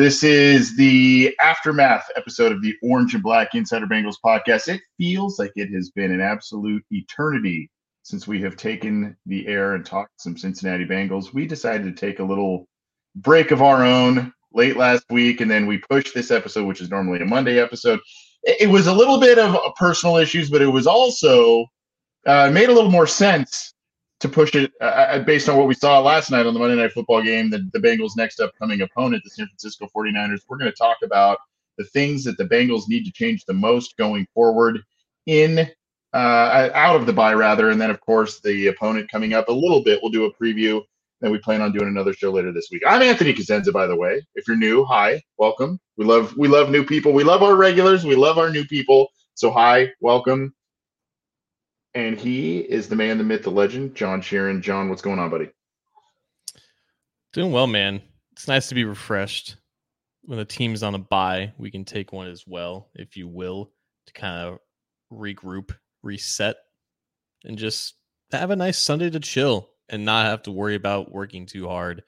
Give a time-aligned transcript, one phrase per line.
[0.00, 4.68] This is the aftermath episode of the Orange and Black Insider Bengals podcast.
[4.68, 7.70] It feels like it has been an absolute eternity
[8.02, 11.34] since we have taken the air and talked some Cincinnati Bengals.
[11.34, 12.66] We decided to take a little
[13.14, 16.88] break of our own late last week, and then we pushed this episode, which is
[16.88, 18.00] normally a Monday episode.
[18.44, 21.66] It was a little bit of personal issues, but it was also
[22.26, 23.74] uh, made a little more sense
[24.20, 26.76] to push it uh, uh, based on what we saw last night on the Monday
[26.76, 30.40] Night Football game, the, the Bengals' next upcoming opponent, the San Francisco 49ers.
[30.48, 31.38] We're going to talk about
[31.78, 34.80] the things that the Bengals need to change the most going forward
[35.26, 35.68] in
[36.14, 39.52] uh, out of the bye rather, and then of course the opponent coming up a
[39.52, 40.00] little bit.
[40.02, 40.80] We'll do a preview.
[41.20, 42.82] Then we plan on doing another show later this week.
[42.86, 44.22] I'm Anthony Cosenza, by the way.
[44.36, 45.78] If you're new, hi, welcome.
[45.98, 47.12] We love we love new people.
[47.12, 48.04] We love our regulars.
[48.06, 49.08] We love our new people.
[49.34, 50.44] So hi, welcome
[51.94, 54.62] and he is the man, the myth, the legend, John Sheeran.
[54.62, 55.50] John, what's going on, buddy?
[57.32, 58.02] Doing well, man.
[58.32, 59.56] It's nice to be refreshed.
[60.22, 63.72] When the team's on a bye, we can take one as well, if you will,
[64.06, 64.58] to kind of
[65.12, 66.56] regroup, reset,
[67.44, 67.94] and just
[68.30, 72.02] have a nice Sunday to chill and not have to worry about working too hard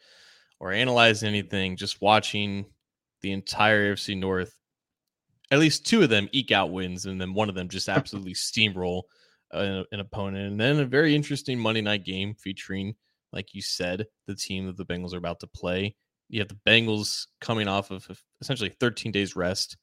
[0.60, 1.76] or analyze anything.
[1.76, 2.66] Just watching
[3.22, 4.54] the entire AFC North,
[5.50, 8.34] at least two of them eke out wins, and then one of them just absolutely
[8.34, 9.02] steamroll
[9.52, 10.46] an, an opponent.
[10.46, 12.94] And then a very interesting Monday night game featuring,
[13.32, 15.94] like you said, the team that the Bengals are about to play.
[16.28, 18.08] You have the Bengals coming off of
[18.40, 19.76] essentially 13 days rest,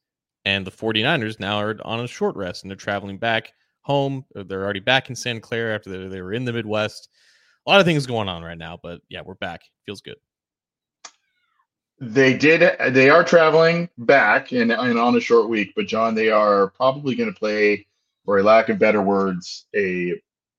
[0.46, 4.26] and the 49ers now are on a short rest and they're traveling back home.
[4.36, 7.10] Uh, they're already back in Santa Clara after they, they were in the Midwest.
[7.66, 9.62] A lot of things going on right now, but yeah, we're back.
[9.86, 10.16] Feels good.
[12.02, 12.78] They did.
[12.94, 17.14] They are traveling back and, and on a short week, but John, they are probably
[17.14, 17.86] going to play
[18.30, 20.14] for a lack of better words, a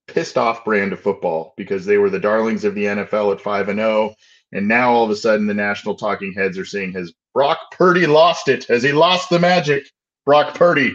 [0.09, 3.69] pissed off brand of football because they were the darlings of the NFL at 5
[3.69, 4.13] and 0
[4.51, 8.09] and now all of a sudden the national talking heads are saying has Brock Purdy
[8.09, 8.65] lost it?
[8.65, 9.85] Has he lost the magic?
[10.27, 10.93] Brock Purdy.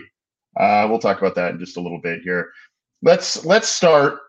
[0.59, 2.51] Uh, we'll talk about that in just a little bit here.
[3.01, 4.19] Let's let's start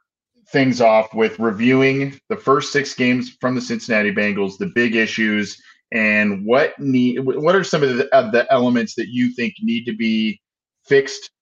[0.53, 5.61] things off with reviewing the first six games from the Cincinnati Bengals, the big issues,
[5.91, 9.85] and what need what are some of the, of the elements that you think need
[9.87, 10.41] to be
[10.85, 11.33] fixed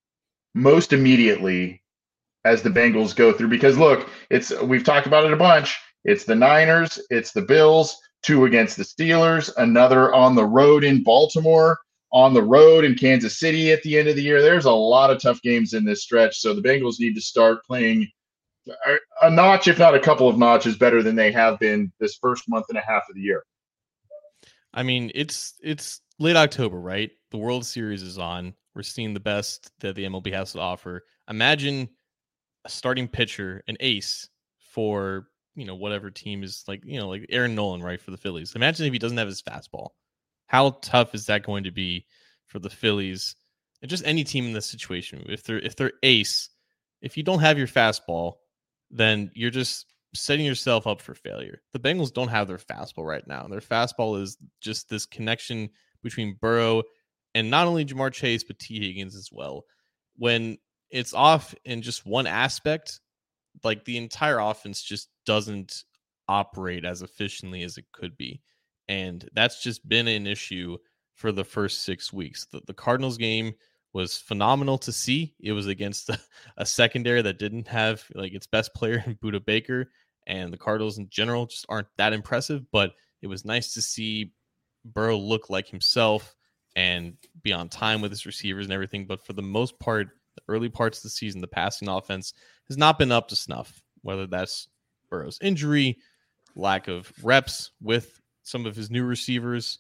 [0.55, 1.83] most immediately
[2.45, 5.79] as the Bengals go through because look, it's we've talked about it a bunch.
[6.05, 11.03] It's the Niners, it's the Bills, two against the Steelers, another on the road in
[11.03, 11.79] Baltimore,
[12.13, 14.43] on the road in Kansas City at the end of the year.
[14.43, 17.65] There's a lot of tough games in this stretch, so the Bengals need to start
[17.65, 18.09] playing
[19.23, 22.49] a notch, if not a couple of notches, better than they have been this first
[22.49, 23.45] month and a half of the year.
[24.73, 27.11] I mean, it's it's late October, right?
[27.31, 28.55] The World Series is on.
[28.75, 31.05] We're seeing the best that the MLB has to offer.
[31.29, 31.89] Imagine
[32.65, 37.27] a starting pitcher, an ace for you know whatever team is like you know like
[37.29, 38.55] Aaron Nolan, right, for the Phillies.
[38.55, 39.91] Imagine if he doesn't have his fastball.
[40.47, 42.07] How tough is that going to be
[42.47, 43.37] for the Phillies
[43.81, 45.25] and just any team in this situation?
[45.29, 46.51] If they're if they're ace,
[47.01, 48.35] if you don't have your fastball,
[48.91, 51.61] then you're just setting yourself up for failure.
[51.73, 53.47] The Bengals don't have their fastball right now.
[53.49, 55.71] Their fastball is just this connection
[56.03, 56.83] between Burrow
[57.35, 59.65] and not only Ja'Marr Chase, but Tee Higgins as well.
[60.17, 60.59] When
[60.91, 63.01] it's off in just one aspect,
[63.63, 65.85] like the entire offense just doesn't
[66.29, 68.41] operate as efficiently as it could be.
[68.89, 70.79] And that's just been an issue
[71.15, 72.47] for the first six weeks.
[72.47, 73.55] The, the Cardinals game
[73.93, 75.35] was phenomenal to see.
[75.41, 76.19] It was against a,
[76.59, 79.91] a, secondary that didn't have like its best player in Budda Baker,
[80.27, 82.65] and the Cardinals in general just aren't that impressive.
[82.71, 82.93] But
[83.23, 84.33] it was nice to see
[84.85, 86.35] Burrow look like himself
[86.77, 89.07] and be on time with his receivers and everything.
[89.07, 92.35] But for the most part, the early parts of the season, the passing offense
[92.69, 94.69] has not been up to snuff, whether that's
[95.11, 95.99] Burrow's injury,
[96.57, 99.79] lack of reps with some of his new receivers,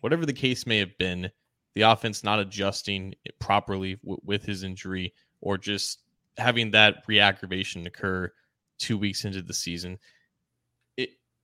[0.00, 1.30] whatever the case may have been,
[1.74, 6.02] the offense not adjusting properly w- with his injury or just
[6.36, 8.30] having that reaggravation occur
[8.78, 9.98] two weeks into the season.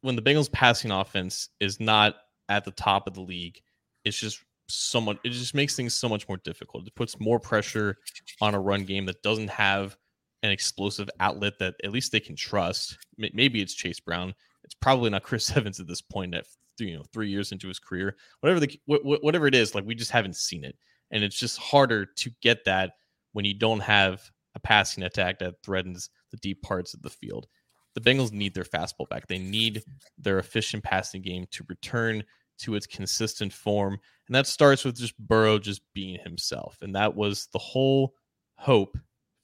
[0.02, 2.16] When the Bengals passing offense is not
[2.48, 3.60] at the top of the league,
[4.04, 4.42] it's just
[4.74, 6.86] so much it just makes things so much more difficult.
[6.86, 7.96] It puts more pressure
[8.40, 9.96] on a run game that doesn't have
[10.42, 12.96] an explosive outlet that at least they can trust.
[13.18, 14.34] Maybe it's Chase Brown.
[14.64, 16.46] It's probably not Chris Evans at this point at
[16.78, 18.16] you know three years into his career.
[18.40, 20.76] Whatever the whatever it is, like we just haven't seen it,
[21.10, 22.92] and it's just harder to get that
[23.32, 24.22] when you don't have
[24.54, 27.46] a passing attack that threatens the deep parts of the field.
[27.94, 29.26] The Bengals need their fastball back.
[29.26, 29.82] They need
[30.16, 32.22] their efficient passing game to return
[32.60, 33.98] to its consistent form.
[34.28, 36.78] And that starts with just Burrow just being himself.
[36.82, 38.14] And that was the whole
[38.56, 38.96] hope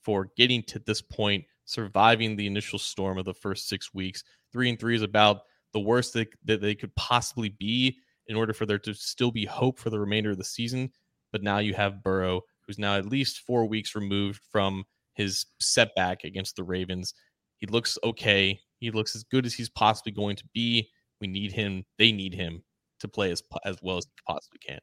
[0.03, 4.23] for getting to this point, surviving the initial storm of the first six weeks.
[4.53, 5.41] Three and three is about
[5.73, 7.99] the worst that, that they could possibly be
[8.29, 10.91] in order for there to still be hope for the remainder of the season.
[11.33, 14.85] But now you have Burrow, who's now at least four weeks removed from
[15.15, 17.15] his setback against the Ravens.
[17.59, 18.61] He looks okay.
[18.79, 20.89] He looks as good as he's possibly going to be.
[21.21, 21.85] We need him.
[21.99, 22.63] They need him
[23.01, 24.81] to play as as well as possibly can.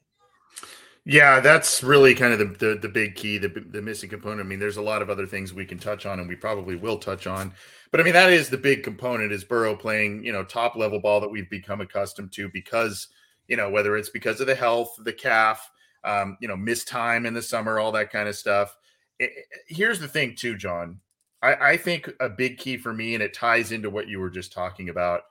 [1.06, 4.42] Yeah, that's really kind of the, the, the big key, the the missing component.
[4.42, 6.77] I mean, there's a lot of other things we can touch on, and we probably
[6.77, 7.54] will touch on.
[7.92, 11.00] But I mean, that is the big component is Burrow playing, you know, top level
[11.00, 13.07] ball that we've become accustomed to because,
[13.48, 15.69] you know, whether it's because of the health, the calf,
[16.04, 18.75] um, you know, missed time in the summer, all that kind of stuff.
[19.19, 19.31] It,
[19.68, 21.01] here's the thing, too, John.
[21.42, 24.30] I, I think a big key for me, and it ties into what you were
[24.30, 25.24] just talking about.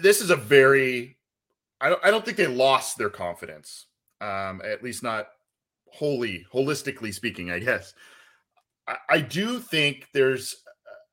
[0.00, 1.16] This is a very,
[1.80, 3.86] I don't, I don't think they lost their confidence,
[4.20, 5.28] um, at least not
[5.92, 7.94] wholly, holistically speaking, I guess.
[8.86, 10.56] I, I do think there's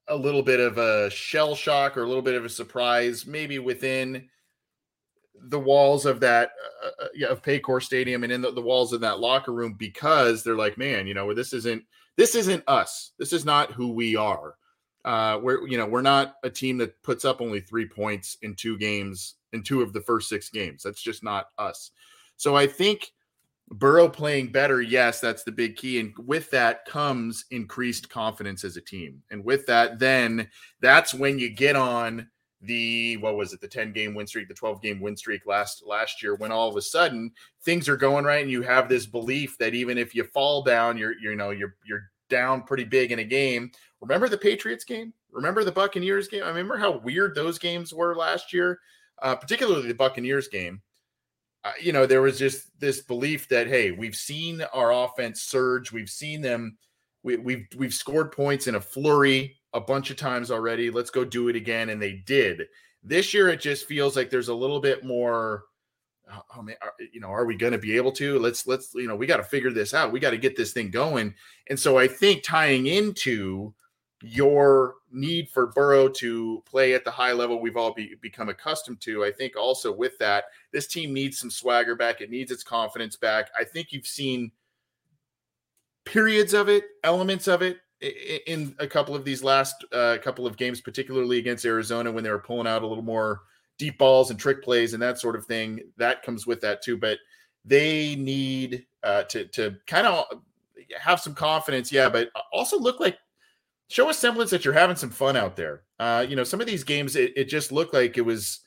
[0.08, 3.60] a little bit of a shell shock or a little bit of a surprise, maybe
[3.60, 4.30] within
[5.50, 6.52] the walls of that
[6.84, 10.44] uh, uh of Paycor Stadium and in the, the, walls of that locker room because
[10.44, 11.84] they're like, man, you know, this isn't
[12.16, 13.12] this isn't us.
[13.20, 14.56] This is not who we are.
[15.08, 18.54] Uh, we're you know we're not a team that puts up only three points in
[18.54, 20.84] two games in two of the first six games.
[20.84, 21.92] That's just not us.
[22.36, 23.14] So I think
[23.70, 26.02] Burrow playing better, yes, that's the big key.
[26.02, 29.24] And with that comes increased confidence as a team.
[29.32, 30.50] And with that, then
[30.82, 32.28] that's when you get on
[32.62, 35.84] the what was it the 10 game win streak the 12 game win streak last
[35.86, 37.32] last year when all of a sudden
[37.62, 40.98] things are going right and you have this belief that even if you fall down
[40.98, 43.72] you're, you're you know you're you're down pretty big in a game
[44.02, 48.16] remember the patriots game remember the buccaneers game i remember how weird those games were
[48.16, 48.80] last year
[49.22, 50.82] uh, particularly the buccaneers game
[51.64, 55.92] uh, you know there was just this belief that hey we've seen our offense surge
[55.92, 56.78] we've seen them
[57.24, 60.90] we, we've we've scored points in a flurry a bunch of times already.
[60.90, 61.90] Let's go do it again.
[61.90, 62.64] And they did.
[63.04, 65.64] This year, it just feels like there's a little bit more.
[66.32, 68.38] Oh, oh man, are, you know, are we going to be able to?
[68.40, 70.12] Let's let's you know, we got to figure this out.
[70.12, 71.34] We got to get this thing going.
[71.70, 73.74] And so I think tying into
[74.22, 79.00] your need for Burrow to play at the high level we've all be, become accustomed
[79.02, 79.24] to.
[79.24, 82.22] I think also with that, this team needs some swagger back.
[82.22, 83.50] It needs its confidence back.
[83.58, 84.52] I think you've seen
[86.06, 90.58] periods of it, elements of it in a couple of these last uh, couple of
[90.58, 93.42] games, particularly against Arizona, when they were pulling out a little more
[93.78, 95.82] deep balls and trick plays and that sort of thing.
[95.98, 96.98] That comes with that too.
[96.98, 97.20] But
[97.66, 100.26] they need uh, to to kind of
[101.00, 103.18] have some confidence, yeah, but also look like
[103.90, 105.84] show a semblance that you're having some fun out there.
[106.00, 108.62] Uh, you know, some of these games, it, it just looked like it was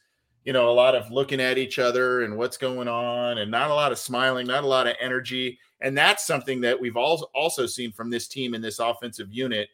[0.44, 3.70] you know, a lot of looking at each other and what's going on, and not
[3.70, 5.58] a lot of smiling, not a lot of energy.
[5.80, 9.68] And that's something that we've all also seen from this team in this offensive unit.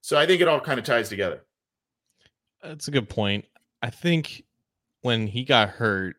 [0.00, 1.44] So I think it all kind of ties together.
[2.62, 3.44] That's a good point.
[3.82, 4.44] I think
[5.02, 6.16] when he got hurt,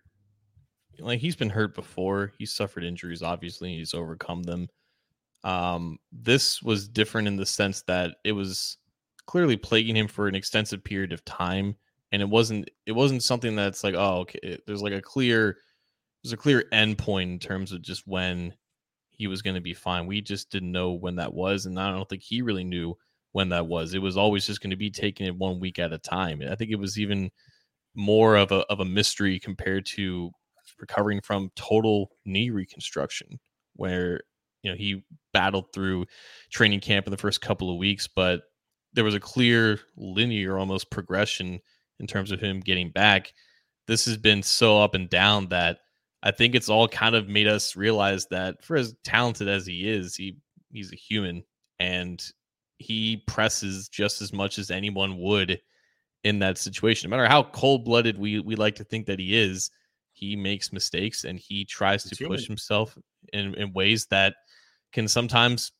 [1.00, 4.68] like he's been hurt before, he suffered injuries, obviously, he's overcome them.
[5.44, 8.78] Um, this was different in the sense that it was
[9.26, 11.76] clearly plaguing him for an extensive period of time
[12.12, 15.58] and it wasn't it wasn't something that's like oh okay there's like a clear
[16.24, 18.54] there's a clear end point in terms of just when
[19.10, 20.08] he was going to be fine.
[20.08, 22.96] We just didn't know when that was and i don't think he really knew
[23.32, 23.94] when that was.
[23.94, 26.56] It was always just going to be taking it one week at a time i
[26.56, 27.32] think it was even
[27.96, 30.32] more of a of a mystery compared to
[30.80, 33.40] recovering from total knee reconstruction
[33.76, 34.22] where
[34.64, 36.06] you know he battled through
[36.52, 38.42] training camp in the first couple of weeks but
[38.94, 41.60] there was a clear linear almost progression
[42.00, 43.34] in terms of him getting back.
[43.88, 45.80] This has been so up and down that
[46.22, 49.90] I think it's all kind of made us realize that for as talented as he
[49.90, 50.38] is, he
[50.72, 51.44] he's a human
[51.80, 52.24] and
[52.78, 55.60] he presses just as much as anyone would
[56.24, 57.10] in that situation.
[57.10, 59.70] No matter how cold blooded we we like to think that he is,
[60.14, 62.98] he makes mistakes and he tries to push himself
[63.32, 64.36] in, in ways that
[64.92, 65.72] can sometimes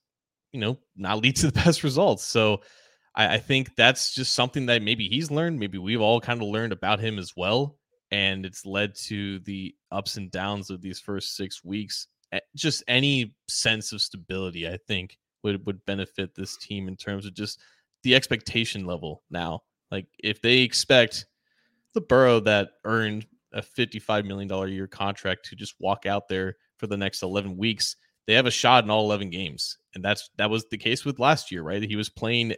[0.54, 2.24] you know, not lead to the best results.
[2.24, 2.62] So
[3.16, 5.60] I, I think that's just something that maybe he's learned.
[5.60, 7.78] Maybe we've all kind of learned about him as well.
[8.12, 12.08] And it's led to the ups and downs of these first six weeks.
[12.56, 17.34] Just any sense of stability, I think, would would benefit this team in terms of
[17.34, 17.60] just
[18.04, 19.62] the expectation level now.
[19.94, 21.28] Like if they expect
[21.94, 26.56] the Burrow that earned a $55 million a year contract to just walk out there
[26.78, 27.96] for the next 11 weeks,
[28.26, 29.78] they have a shot in all 11 games.
[29.94, 31.84] And that's that was the case with last year, right?
[31.84, 32.56] He was playing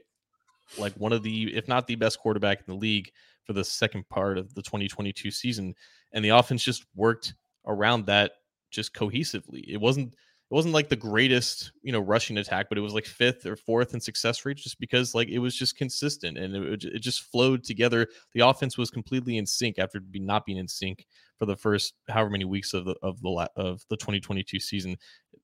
[0.77, 3.11] like one of the if not the best quarterback in the league
[3.43, 5.75] for the second part of the 2022 season
[6.13, 7.33] and the offense just worked
[7.67, 8.31] around that
[8.71, 9.65] just cohesively.
[9.67, 10.15] It wasn't
[10.51, 13.55] it wasn't like the greatest, you know, rushing attack, but it was like fifth or
[13.55, 17.23] fourth in success rate just because like it was just consistent and it, it just
[17.31, 18.07] flowed together.
[18.33, 21.07] The offense was completely in sync after be not being in sync
[21.39, 24.97] for the first however many weeks of the of the of the 2022 season.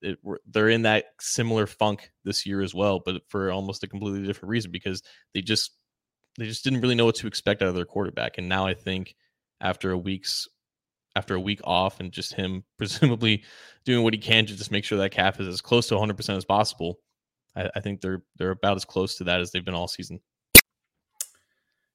[0.04, 4.24] It, they're in that similar funk this year as well, but for almost a completely
[4.24, 5.02] different reason because
[5.34, 5.72] they just
[6.38, 8.38] they just didn't really know what to expect out of their quarterback.
[8.38, 9.16] And now I think
[9.62, 10.48] after a week's
[11.16, 13.44] after a week off and just him presumably
[13.86, 16.38] doing what he can to just make sure that calf is as close to 100%
[16.38, 17.00] as possible.
[17.56, 20.20] I, I think they're they're about as close to that as they've been all season.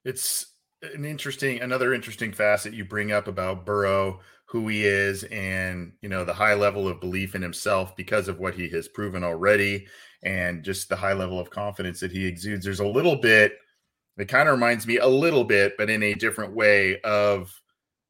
[0.05, 5.93] It's an interesting another interesting facet you bring up about Burrow, who he is, and
[6.03, 9.25] you know the high level of belief in himself because of what he has proven
[9.25, 9.87] already,
[10.23, 12.65] and just the high level of confidence that he exudes.
[12.65, 13.59] There's a little bit.
[14.19, 17.53] It kind of reminds me a little bit, but in a different way, of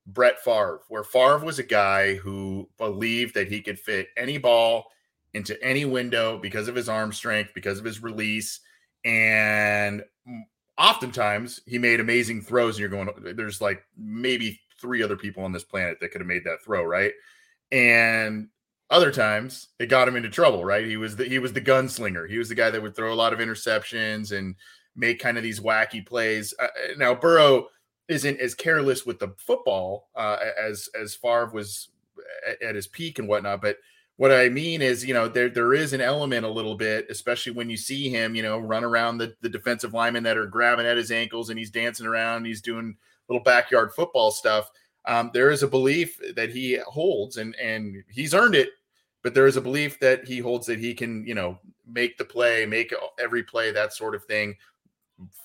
[0.06, 4.86] Brett Favre, where Favre was a guy who believed that he could fit any ball
[5.34, 8.60] into any window because of his arm strength, because of his release.
[9.04, 10.02] And
[10.78, 12.76] oftentimes he made amazing throws.
[12.76, 16.28] And you're going, there's like maybe three other people on this planet that could have
[16.28, 17.12] made that throw, right?
[17.72, 18.48] And
[18.90, 20.86] other times it got him into trouble, right?
[20.86, 22.28] He was the he was the gunslinger.
[22.28, 24.54] He was the guy that would throw a lot of interceptions and
[24.94, 26.54] make kind of these wacky plays.
[26.58, 27.68] Uh, now Burrow
[28.08, 31.88] isn't as careless with the football uh, as as Favre was
[32.62, 33.60] at, his peak and whatnot.
[33.60, 33.78] But
[34.16, 37.52] what I mean is, you know, there there is an element a little bit, especially
[37.52, 40.86] when you see him, you know, run around the, the defensive linemen that are grabbing
[40.86, 42.96] at his ankles and he's dancing around, he's doing
[43.28, 44.70] little backyard football stuff.
[45.04, 48.70] Um, there is a belief that he holds, and and he's earned it.
[49.22, 52.24] But there is a belief that he holds that he can, you know, make the
[52.24, 54.56] play, make every play, that sort of thing.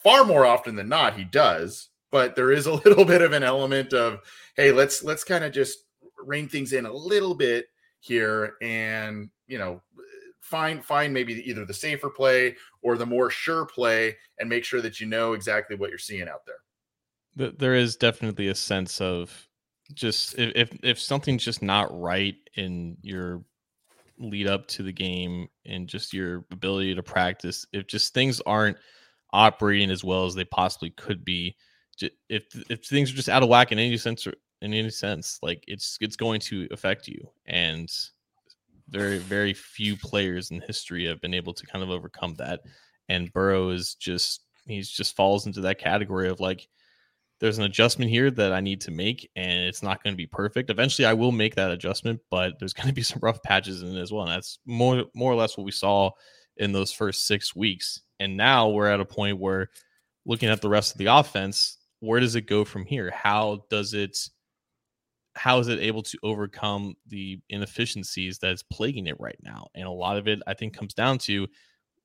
[0.04, 3.44] Far more often than not, he does but there is a little bit of an
[3.44, 4.20] element of
[4.56, 5.80] hey let's let's kind of just
[6.24, 7.66] rein things in a little bit
[8.00, 9.82] here and you know
[10.42, 14.82] find find maybe either the safer play or the more sure play and make sure
[14.82, 17.52] that you know exactly what you're seeing out there.
[17.58, 19.48] There is definitely a sense of
[19.94, 23.44] just if if something's just not right in your
[24.18, 28.78] lead up to the game and just your ability to practice if just things aren't
[29.34, 31.56] operating as well as they possibly could be
[32.30, 35.40] if if things are just out of whack in any sense or in any sense,
[35.42, 37.30] like it's it's going to affect you.
[37.46, 37.90] And
[38.90, 42.62] very very few players in history have been able to kind of overcome that.
[43.10, 46.68] And Burrow is just he's just falls into that category of like
[47.40, 50.28] there's an adjustment here that I need to make, and it's not going to be
[50.28, 50.70] perfect.
[50.70, 53.98] Eventually, I will make that adjustment, but there's going to be some rough patches in
[53.98, 54.24] it as well.
[54.24, 56.12] And that's more more or less what we saw
[56.58, 58.02] in those first six weeks.
[58.20, 59.70] And now we're at a point where
[60.26, 63.12] looking at the rest of the offense, where does it go from here?
[63.12, 64.18] How does it
[65.36, 69.68] how is it able to overcome the inefficiencies that's plaguing it right now?
[69.74, 71.48] And a lot of it, I think, comes down to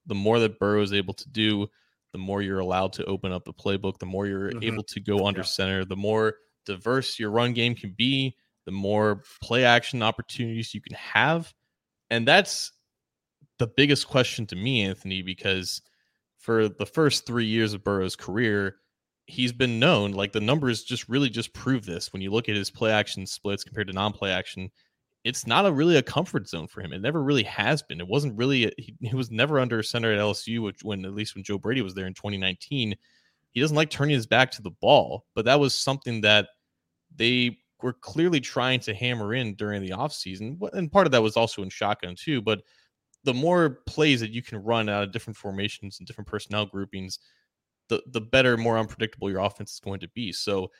[0.06, 1.66] the more that Burrow is able to do,
[2.12, 4.62] the more you're allowed to open up the playbook, the more you're mm-hmm.
[4.62, 5.46] able to go under yeah.
[5.46, 6.34] center, the more
[6.66, 11.52] diverse your run game can be, the more play action opportunities you can have.
[12.10, 12.70] And that's
[13.58, 15.82] the biggest question to me, Anthony, because
[16.38, 18.76] for the first three years of Burrow's career,
[19.26, 22.12] he's been known like the numbers just really just prove this.
[22.12, 24.70] When you look at his play action splits compared to non-play action
[25.26, 26.92] it's not a really a comfort zone for him.
[26.92, 28.00] It never really has been.
[28.00, 31.14] It wasn't really a, he, he, was never under center at lsu which when at
[31.14, 32.94] least when joe brady was there in 2019
[33.50, 36.46] he doesn't like turning his back to the ball but that was something that
[37.16, 40.58] they were clearly trying to hammer in during the offseason.
[40.72, 42.62] And part of that was also in shotgun too but
[43.24, 47.18] the more plays that you can run out of different formations and different personnel groupings
[47.88, 50.32] the the better, more unpredictable your offense is going to be.
[50.32, 50.70] So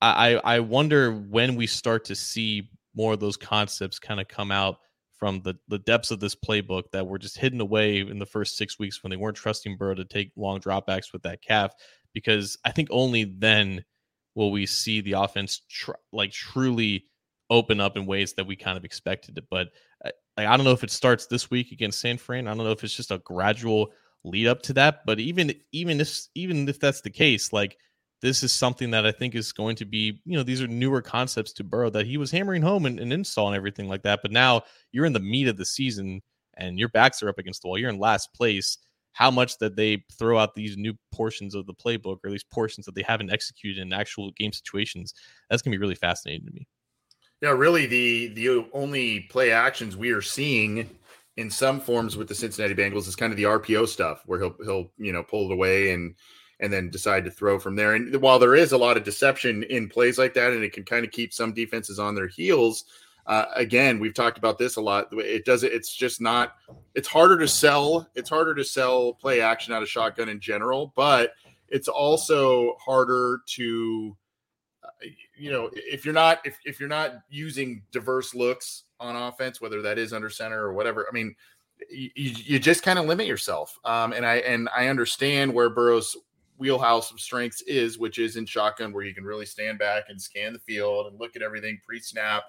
[0.00, 4.50] I I wonder when we start to see more of those concepts kind of come
[4.50, 4.78] out
[5.16, 8.56] from the the depths of this playbook that were just hidden away in the first
[8.56, 11.72] six weeks when they weren't trusting Burrow to take long dropbacks with that calf.
[12.12, 13.84] Because I think only then
[14.34, 17.06] will we see the offense tr- like truly
[17.50, 19.44] open up in ways that we kind of expected it.
[19.50, 19.68] But
[20.04, 22.48] I, uh, I don't know if it starts this week against San Fran.
[22.48, 23.92] I don't know if it's just a gradual
[24.24, 25.04] lead up to that.
[25.06, 27.76] But even even if even if that's the case, like
[28.20, 31.02] this is something that I think is going to be, you know, these are newer
[31.02, 34.20] concepts to Burrow that he was hammering home and, and install and everything like that.
[34.22, 34.62] But now
[34.92, 36.22] you're in the meat of the season
[36.56, 37.78] and your backs are up against the wall.
[37.78, 38.78] You're in last place.
[39.14, 42.50] How much that they throw out these new portions of the playbook, or at least
[42.50, 45.12] portions that they haven't executed in actual game situations,
[45.50, 46.66] that's gonna be really fascinating to me.
[47.42, 50.88] Yeah, really, the the only play actions we are seeing
[51.36, 54.56] in some forms with the Cincinnati Bengals is kind of the RPO stuff, where he'll
[54.64, 56.14] he'll you know pull it away and
[56.60, 57.94] and then decide to throw from there.
[57.94, 60.84] And while there is a lot of deception in plays like that, and it can
[60.84, 62.84] kind of keep some defenses on their heels,
[63.26, 65.06] uh, again, we've talked about this a lot.
[65.12, 65.72] It does it.
[65.72, 66.54] It's just not.
[66.94, 68.08] It's harder to sell.
[68.14, 71.32] It's harder to sell play action out of shotgun in general, but
[71.68, 74.16] it's also harder to,
[74.84, 75.06] uh,
[75.38, 79.82] you know, if you're not if if you're not using diverse looks on offense, whether
[79.82, 81.06] that is under center or whatever.
[81.08, 81.34] I mean,
[81.90, 83.78] you, you just kind of limit yourself.
[83.84, 86.16] Um, and I and I understand where Burrow's
[86.58, 90.20] wheelhouse of strengths is, which is in shotgun, where you can really stand back and
[90.20, 92.44] scan the field and look at everything pre-snap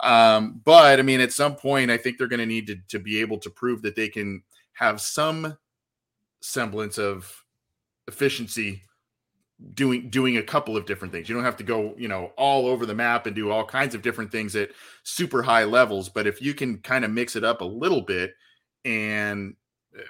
[0.00, 2.98] um, but I mean, at some point, I think they're going to need to to
[2.98, 5.56] be able to prove that they can have some
[6.40, 7.32] semblance of
[8.08, 8.82] efficiency
[9.74, 11.28] doing doing a couple of different things.
[11.28, 13.94] You don't have to go, you know, all over the map and do all kinds
[13.94, 14.70] of different things at
[15.02, 18.34] super high levels, but if you can kind of mix it up a little bit
[18.84, 19.54] and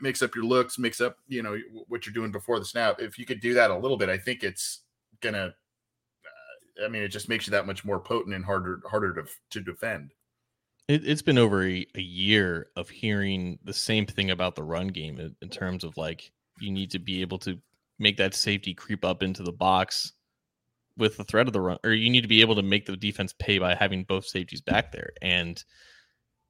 [0.01, 1.59] mix up your looks, mix up, you know,
[1.89, 4.19] what you're doing before the snap, if you could do that a little bit, I
[4.19, 4.81] think it's
[5.21, 8.81] going to uh, I mean, it just makes you that much more potent and harder
[8.91, 10.13] harder to to defend.
[10.87, 14.89] It, has been over a, a, year of hearing the same thing about the run
[14.89, 17.59] game in, in, terms of like you need to be able to
[17.99, 20.13] make that safety creep up into the box
[20.97, 22.97] with the threat of the run, or you need to be able to make the
[22.97, 25.13] defense pay by having both safeties back there.
[25.23, 25.63] And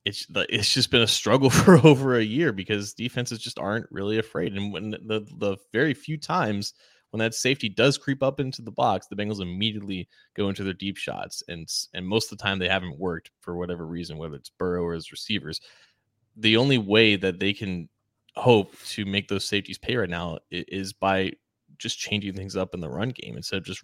[0.04, 4.18] it's it's just been a struggle for over a year because defenses just aren't really
[4.18, 4.54] afraid.
[4.54, 6.74] And when the the very few times
[7.10, 10.72] when that safety does creep up into the box, the Bengals immediately go into their
[10.72, 14.34] deep shots, and and most of the time they haven't worked for whatever reason, whether
[14.34, 15.60] it's Burrow or his receivers.
[16.36, 17.88] The only way that they can
[18.36, 21.32] hope to make those safeties pay right now is by
[21.78, 23.82] just changing things up in the run game instead of just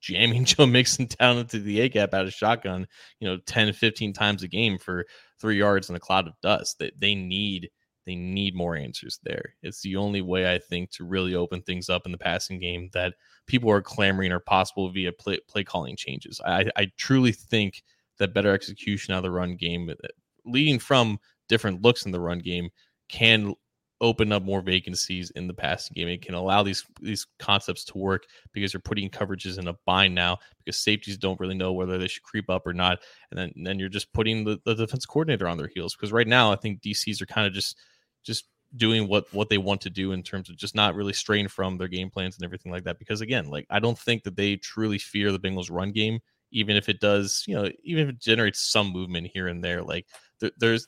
[0.00, 2.86] jamming Joe Mixon down into the A gap out of shotgun,
[3.20, 5.06] you know, 10, 15 times a game for
[5.40, 6.78] three yards in a cloud of dust.
[6.78, 7.70] That they, need
[8.06, 9.54] they need more answers there.
[9.62, 12.90] It's the only way I think to really open things up in the passing game
[12.92, 13.14] that
[13.46, 16.40] people are clamoring are possible via play, play calling changes.
[16.44, 17.82] I, I truly think
[18.18, 20.08] that better execution out of the run game, uh,
[20.44, 22.70] leading from different looks in the run game,
[23.08, 23.54] can
[24.02, 26.08] open up more vacancies in the passing game.
[26.08, 30.14] It can allow these these concepts to work because you're putting coverages in a bind
[30.14, 32.98] now because safeties don't really know whether they should creep up or not.
[33.30, 36.12] And then, and then you're just putting the, the defense coordinator on their heels because
[36.12, 37.78] right now I think DCs are kind of just
[38.24, 41.48] just doing what what they want to do in terms of just not really straying
[41.48, 44.34] from their game plans and everything like that because again like i don't think that
[44.34, 46.18] they truly fear the bengals run game
[46.52, 49.82] even if it does you know even if it generates some movement here and there
[49.82, 50.06] like
[50.40, 50.86] there, there's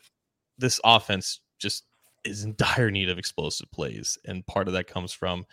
[0.57, 1.85] this offense just
[2.25, 5.45] is in dire need of explosive plays and part of that comes from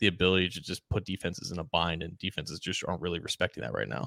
[0.00, 3.62] the ability to just put defenses in a bind and defenses just aren't really respecting
[3.62, 4.06] that right now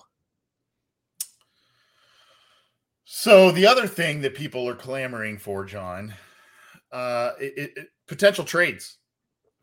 [3.03, 6.13] so the other thing that people are clamoring for john
[6.91, 8.97] uh, it, it, potential trades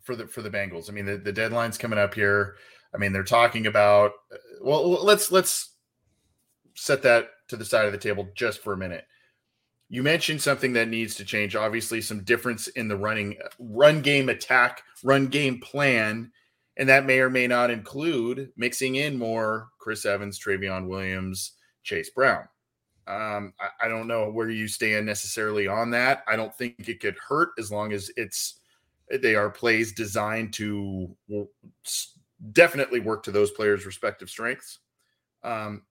[0.02, 0.88] for the for the Bengals.
[0.88, 2.56] I mean, the, the deadline's coming up here.
[2.94, 4.12] I mean, they're talking about.
[4.32, 5.74] Uh, well, let's let's
[6.74, 9.04] set that to the side of the table just for a minute.
[9.88, 11.56] You mentioned something that needs to change.
[11.56, 16.30] Obviously, some difference in the running run game attack, run game plan,
[16.76, 22.10] and that may or may not include mixing in more Chris Evans, Trayveon Williams, Chase
[22.10, 22.44] Brown.
[23.06, 26.24] Um, I, I, don't know where you stand necessarily on that.
[26.28, 28.60] I don't think it could hurt as long as it's
[29.10, 31.16] they are plays designed to
[32.52, 34.80] definitely work to those players' respective strengths.
[35.42, 35.84] Um,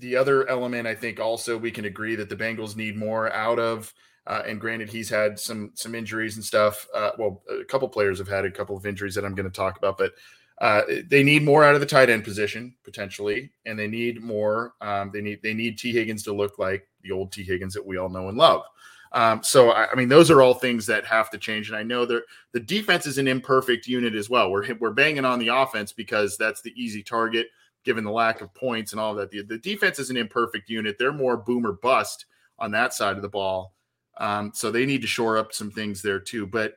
[0.00, 3.58] the other element, I think, also we can agree that the Bengals need more out
[3.58, 3.92] of.
[4.26, 6.86] Uh, and granted, he's had some some injuries and stuff.
[6.94, 9.56] Uh, well, a couple players have had a couple of injuries that I'm going to
[9.56, 10.12] talk about, but
[10.60, 14.74] uh, they need more out of the tight end position potentially, and they need more.
[14.80, 17.86] Um, they need they need Tee Higgins to look like the old Tee Higgins that
[17.86, 18.64] we all know and love.
[19.12, 21.68] Um, so I, I, mean, those are all things that have to change.
[21.68, 24.50] And I know that the defense is an imperfect unit as well.
[24.50, 27.48] We're we're banging on the offense because that's the easy target
[27.84, 29.30] given the lack of points and all that.
[29.30, 30.96] The, the defense is an imperfect unit.
[30.98, 32.26] They're more boom or bust
[32.58, 33.72] on that side of the ball.
[34.18, 36.46] Um, so they need to shore up some things there too.
[36.46, 36.76] But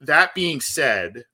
[0.00, 1.24] that being said,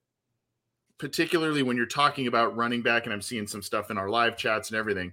[0.99, 4.37] particularly when you're talking about running back, and I'm seeing some stuff in our live
[4.37, 5.13] chats and everything.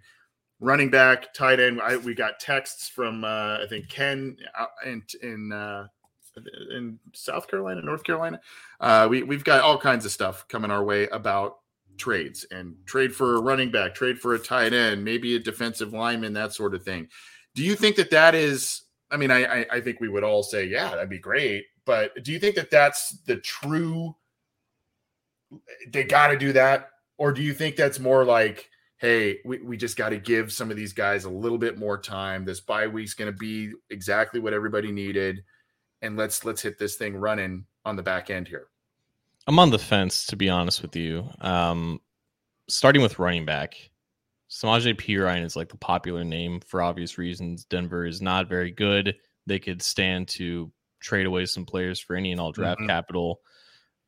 [0.60, 1.82] running back, tight end.
[1.82, 4.38] I, we got texts from uh, I think Ken
[4.86, 5.88] in in uh,
[6.72, 8.40] in South Carolina, North Carolina.
[8.80, 11.58] Uh, we we've got all kinds of stuff coming our way about
[11.98, 15.94] trades and trade for a running back, trade for a tight end, maybe a defensive
[15.94, 17.08] lineman, that sort of thing.
[17.54, 18.84] Do you think that that is?
[19.12, 21.66] I mean, I I, I think we would all say, yeah, that'd be great.
[21.86, 24.16] But do you think that that's the true?
[25.88, 28.70] They got to do that, or do you think that's more like?
[28.98, 31.98] hey, we, we just got to give some of these guys a little bit more
[31.98, 32.46] time.
[32.46, 35.44] This bye week's going to be exactly what everybody needed,
[36.02, 38.68] and let's let's hit this thing running on the back end here.
[39.48, 41.30] I'm on the fence, to be honest with you.
[41.42, 42.00] Um,
[42.68, 43.76] starting with running back,
[44.50, 47.66] Samaje Perine is like the popular name for obvious reasons.
[47.66, 49.16] Denver is not very good.
[49.46, 52.88] They could stand to trade away some players for any and all draft mm-hmm.
[52.88, 53.42] capital.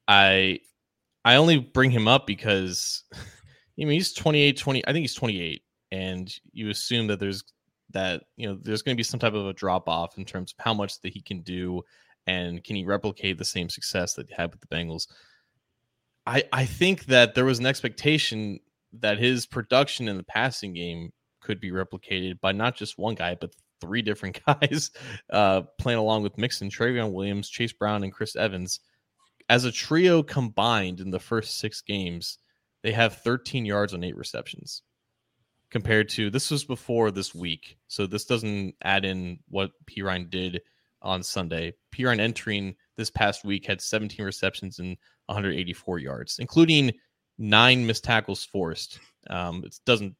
[0.07, 0.59] I
[1.23, 4.87] I only bring him up because I mean, he's 28, 20.
[4.87, 5.61] I think he's 28.
[5.91, 7.43] And you assume that there's
[7.91, 10.53] that, you know, there's going to be some type of a drop off in terms
[10.57, 11.83] of how much that he can do
[12.27, 15.07] and can he replicate the same success that he had with the Bengals.
[16.27, 18.59] I, I think that there was an expectation
[18.99, 21.11] that his production in the passing game
[21.41, 24.91] could be replicated by not just one guy, but three different guys
[25.31, 28.81] uh, playing along with Mixon, Trayveon Williams, Chase Brown, and Chris Evans.
[29.49, 32.39] As a trio combined in the first six games,
[32.83, 34.83] they have 13 yards on eight receptions
[35.69, 37.77] compared to this was before this week.
[37.87, 40.61] So this doesn't add in what Perine did
[41.01, 41.73] on Sunday.
[41.93, 46.91] Perine entering this past week had 17 receptions and 184 yards, including
[47.37, 48.99] nine missed tackles forced.
[49.29, 50.15] Um, it doesn't.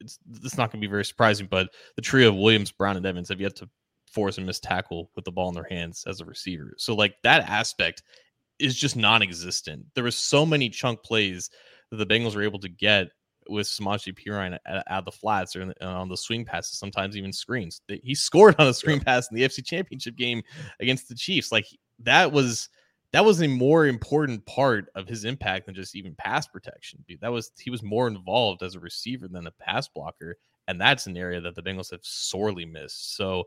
[0.00, 3.06] It's it's not going to be very surprising, but the trio of Williams, Brown, and
[3.06, 3.68] Evans have yet to
[4.10, 6.74] force a missed tackle with the ball in their hands as a receiver.
[6.76, 8.02] So like that aspect
[8.58, 9.86] is just non-existent.
[9.94, 11.50] There was so many chunk plays
[11.90, 13.08] that the Bengals were able to get
[13.48, 17.80] with Samaje Perine at, the flats or the, on the swing passes, sometimes even screens.
[18.02, 19.04] He scored on a screen yeah.
[19.04, 20.42] pass in the FC Championship game
[20.80, 21.52] against the Chiefs.
[21.52, 21.66] Like
[22.00, 22.68] that was
[23.12, 27.04] that was a more important part of his impact than just even pass protection.
[27.20, 31.06] That was he was more involved as a receiver than a pass blocker, and that's
[31.06, 33.16] an area that the Bengals have sorely missed.
[33.16, 33.44] So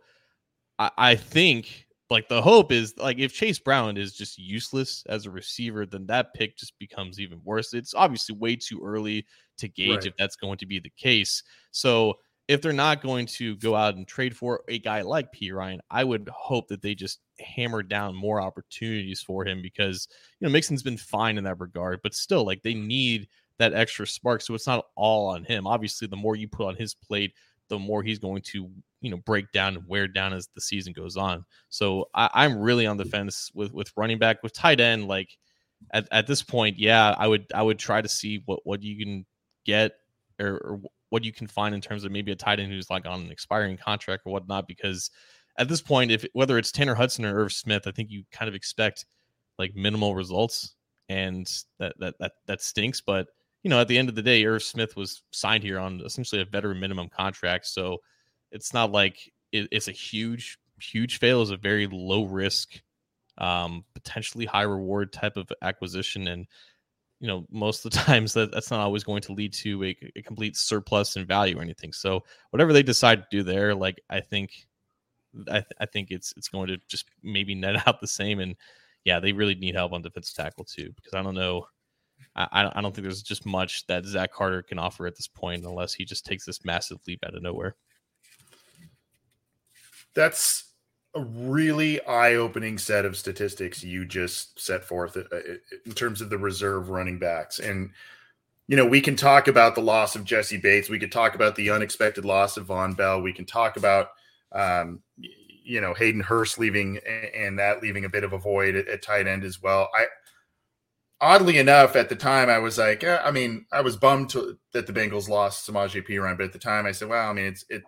[0.78, 5.26] I, I think like the hope is like if Chase Brown is just useless as
[5.26, 7.74] a receiver, then that pick just becomes even worse.
[7.74, 9.26] It's obviously way too early
[9.58, 10.06] to gauge right.
[10.06, 11.42] if that's going to be the case.
[11.72, 12.16] So
[12.48, 16.04] if they're not going to go out and trade for a guy like Perine, I
[16.04, 20.08] would hope that they just hammer down more opportunities for him because
[20.40, 24.06] you know Mixon's been fine in that regard, but still like they need that extra
[24.06, 24.42] spark.
[24.42, 25.66] So it's not all on him.
[25.66, 27.34] Obviously, the more you put on his plate,
[27.70, 28.70] the more he's going to
[29.02, 31.46] you know break down and wear down as the season goes on.
[31.70, 35.08] So I, am really on the fence with with running back with tight end.
[35.08, 35.30] Like
[35.94, 38.98] at, at this point, yeah, I would I would try to see what what you
[39.04, 39.26] can
[39.66, 39.94] get
[40.40, 43.06] or, or what you can find in terms of maybe a tight end who's like
[43.06, 44.68] on an expiring contract or whatnot.
[44.68, 45.12] Because
[45.58, 48.50] at this point, if whether it's Tanner Hudson or Irv Smith, I think you kind
[48.50, 49.06] of expect
[49.60, 50.76] like minimal results,
[51.10, 51.48] and
[51.80, 53.02] that that that that stinks.
[53.02, 53.28] But
[53.66, 56.40] you know, at the end of the day, Irv Smith was signed here on essentially
[56.40, 57.66] a veteran minimum contract.
[57.66, 57.98] So
[58.52, 59.18] it's not like
[59.52, 61.42] it, it's a huge, huge fail.
[61.42, 62.80] It's a very low risk,
[63.40, 66.28] um, potentially high reward type of acquisition.
[66.28, 66.46] And,
[67.20, 69.98] you know, most of the times that, that's not always going to lead to a,
[70.16, 71.92] a complete surplus in value or anything.
[71.92, 74.52] So whatever they decide to do there, like I think
[75.50, 78.42] I, th- I, think it's it's going to just maybe net out the same.
[78.42, 78.56] And
[79.06, 81.66] yeah, they really need help on defensive tackle too, because I don't know
[82.36, 85.66] I, I don't think there's just much that Zach Carter can offer at this point
[85.66, 87.76] unless he just takes this massive leap out of nowhere.
[90.14, 90.66] That's
[91.16, 95.40] a really eye-opening set of statistics you just set forth uh, uh,
[95.86, 97.60] in terms of the reserve running backs.
[97.60, 97.92] And
[98.68, 100.90] you know we can talk about the loss of Jessie Bates.
[100.90, 103.22] We could talk about the unexpected loss of Vonn Bell.
[103.22, 104.10] We can talk about
[104.52, 107.00] um, you know Hayden Hurst leaving
[107.34, 109.90] and that leaving a bit of a void at, at tight end as well.
[109.94, 110.08] I
[111.22, 114.88] oddly enough, at the time, I was like, I mean, I was bummed to, that
[114.88, 117.66] the Bengals lost Samaje Perine, but at the time, I said, well, I mean, it's
[117.70, 117.84] it.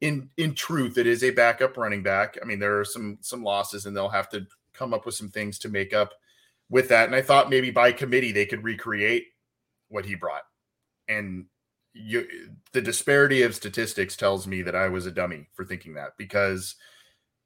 [0.00, 2.38] In in truth, it is a backup running back.
[2.40, 5.28] I mean, there are some some losses, and they'll have to come up with some
[5.28, 6.12] things to make up
[6.70, 7.04] with that.
[7.04, 9.26] And I thought maybe by committee they could recreate
[9.88, 10.44] what he brought.
[11.06, 11.46] And
[11.92, 12.26] you,
[12.72, 16.76] the disparity of statistics tells me that I was a dummy for thinking that because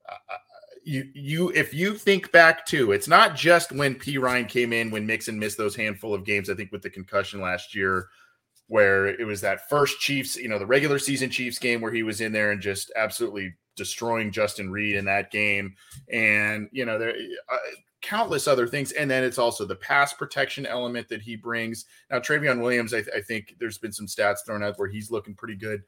[0.09, 0.37] uh,
[0.85, 5.07] you you if you think back to it's not just when Perine came in when
[5.07, 8.09] Mixon missed those handful of games I think with the concussion last year
[8.67, 12.03] where it was that first Chiefs you know the regular season Chiefs game where he
[12.03, 15.75] was in there and just absolutely destroying Justin Reid in that game.
[16.13, 17.15] And you know there
[17.53, 17.57] uh,
[18.03, 18.93] countless other things.
[18.93, 21.87] And then it's also the pass protection element that he brings.
[22.11, 25.35] Now Trayveon Williams I, I think there's been some stats thrown out where he's looking
[25.35, 25.83] pretty good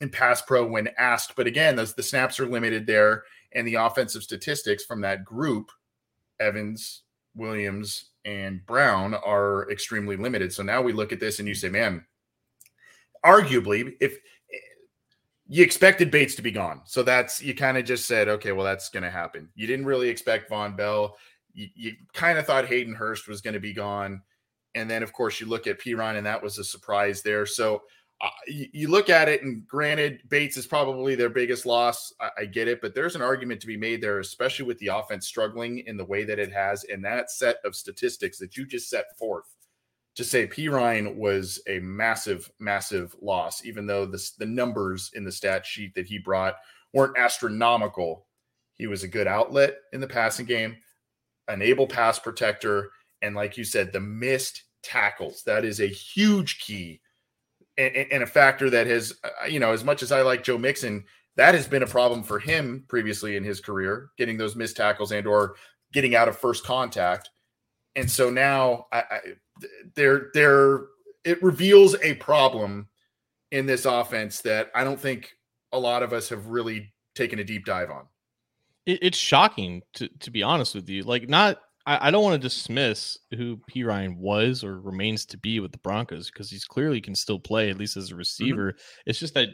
[0.00, 1.36] in pass pro when asked.
[1.36, 5.70] But again, those the snaps are limited there, and the offensive statistics from that group,
[6.40, 7.02] Evans,
[7.34, 10.52] Williams, and Brown, are extremely limited.
[10.52, 12.04] So now we look at this and you say, man,
[13.24, 14.58] arguably, if eh,
[15.48, 16.82] you expected Bates to be gone.
[16.84, 19.48] So that's you kind of just said, okay, well, that's going to happen.
[19.54, 21.16] You didn't really expect Vonn Bell.
[21.54, 24.22] You, you kind of thought Hayden Hurst was going to be gone.
[24.74, 27.44] And then, of course, you look at Perine, and that was a surprise there.
[27.44, 27.82] So
[28.46, 32.12] you, look at it, and granted, Bates is probably their biggest loss.
[32.20, 34.88] I, I get it, but there's an argument to be made there, especially with the
[34.88, 36.84] offense struggling in the way that it has.
[36.84, 39.56] And that set of statistics that you just set forth
[40.14, 45.32] to say Perine was a massive, massive loss, even though the, the numbers in the
[45.32, 46.56] stat sheet that he brought
[46.92, 48.26] weren't astronomical.
[48.74, 50.76] He was a good outlet in the passing game,
[51.48, 55.42] an able pass protector, and like you said, the missed tackles.
[55.44, 57.00] That is a huge key
[57.78, 61.04] and, a factor that has, uh, you know, as much as I like Joe Mixon,
[61.36, 65.12] that has been a problem for him previously in his career, getting those missed tackles
[65.12, 65.56] and or
[65.92, 67.30] getting out of first contact.
[67.96, 69.18] And so now I, I
[69.94, 70.86] there there
[71.24, 72.88] it reveals a problem
[73.50, 75.32] in this offense that I don't think
[75.72, 78.06] a lot of us have really taken a deep dive on.
[78.86, 81.02] It, it's shocking to to be honest with you.
[81.02, 85.60] Like not I, I don't want to dismiss who Perine was or remains to be
[85.60, 88.18] with the Broncos because he's clearly can still play at least as a mm-hmm.
[88.18, 88.72] receiver.
[88.72, 89.00] Mm-hmm.
[89.06, 89.48] It's just that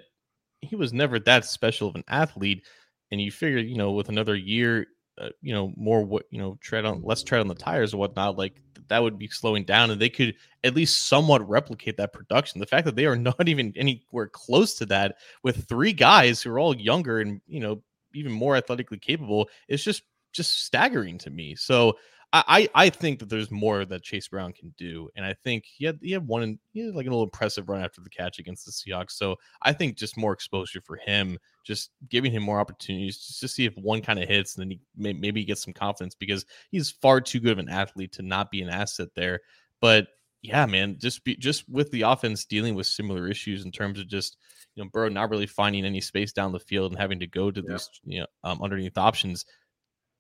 [0.61, 2.67] he was never that special of an athlete,
[3.11, 4.87] and you figure you know with another year
[5.21, 7.97] uh, you know more what you know tread on less tread on the tires or
[7.97, 12.13] whatnot like that would be slowing down and they could at least somewhat replicate that
[12.13, 16.41] production the fact that they are not even anywhere close to that with three guys
[16.41, 17.83] who are all younger and you know
[18.15, 21.97] even more athletically capable is just just staggering to me so
[22.31, 25.87] I, I think that there's more that Chase Brown can do, and I think he
[25.87, 28.67] had he had one he had like a little impressive run after the catch against
[28.67, 29.13] the Seahawks.
[29.13, 33.49] So I think just more exposure for him, just giving him more opportunities just to
[33.49, 36.45] see if one kind of hits, and then he may, maybe gets some confidence because
[36.71, 39.41] he's far too good of an athlete to not be an asset there.
[39.81, 40.09] But
[40.43, 44.07] yeah, man, just be just with the offense dealing with similar issues in terms of
[44.07, 44.37] just
[44.75, 47.51] you know Burrow not really finding any space down the field and having to go
[47.51, 47.73] to yeah.
[47.73, 49.47] these you know um, underneath options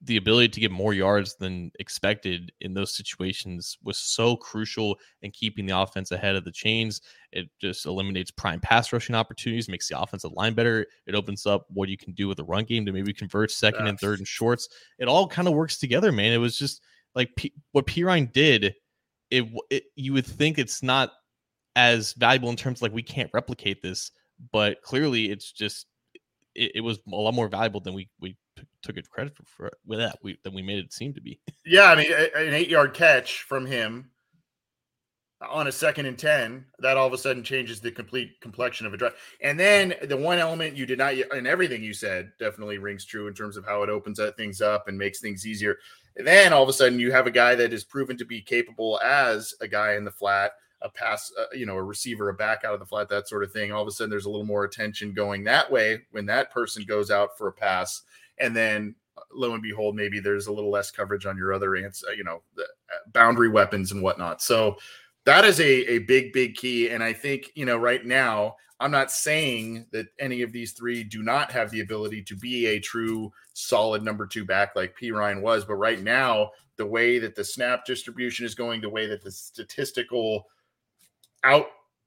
[0.03, 5.31] the ability to get more yards than expected in those situations was so crucial in
[5.33, 7.01] keeping the offense ahead of the chains.
[7.33, 10.87] It just eliminates prime pass rushing opportunities, makes the offensive line better.
[11.07, 13.89] It opens up what you can do with the run game to maybe convert second
[13.89, 14.69] and third and shorts.
[14.99, 16.33] It all kind of works together, man.
[16.33, 16.81] It was just
[17.17, 18.75] like P- what Perine did.
[19.31, 21.11] It, it you would think it's not
[21.75, 24.13] as valuable in terms of like we can't replicate this,
[24.53, 25.87] but clearly it's just
[26.55, 28.37] it, it was a lot more valuable than we we
[28.83, 31.41] took it credit for, for with that we than we made it seem to be.
[31.65, 34.11] Yeah, I mean, an eight yard catch from him
[35.41, 38.95] on a second and 10 that all of a sudden changes the complete complexion of
[38.95, 39.15] a drive.
[39.41, 43.29] And then the one element you did not and everything you said definitely rings true
[43.29, 45.77] in terms of how it opens things up and makes things easier.
[46.17, 48.41] And then all of a sudden you have a guy that is proven to be
[48.41, 52.35] capable as a guy in the flat a pass uh, you know a receiver a
[52.35, 53.73] back out of the flat that sort of thing.
[53.73, 56.85] All of a sudden there's a little more attention going that way when that person
[56.87, 58.03] goes out for a pass
[58.41, 58.95] and then
[59.33, 62.25] lo and behold, maybe there's a little less coverage on your other ants, uh, you
[62.25, 64.43] know, the uh, boundary weapons and whatnot.
[64.43, 64.77] So
[65.25, 66.91] that is a, a big, big key.
[66.91, 71.03] And I think, you know, right now, I'm not saying that any of these three
[71.03, 75.43] do not have the ability to be a true solid number two back like Perine
[75.43, 75.65] was.
[75.65, 79.33] But right now, the way that the snap distribution is going, the way that the
[79.33, 80.47] statistical
[81.43, 81.67] out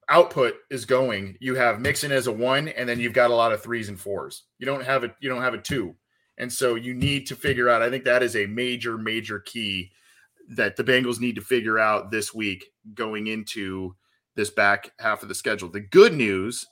[0.10, 3.52] output is going, you have Mixon as a one, and then you've got a lot
[3.52, 4.44] of threes and fours.
[4.58, 5.96] You don't have a you don't have a two.
[6.38, 9.92] And so you need to figure out, I think that is a major, major key
[10.50, 13.96] that the Bengals need to figure out this week going into
[14.36, 15.70] this back half of the schedule.
[15.70, 16.66] The good news,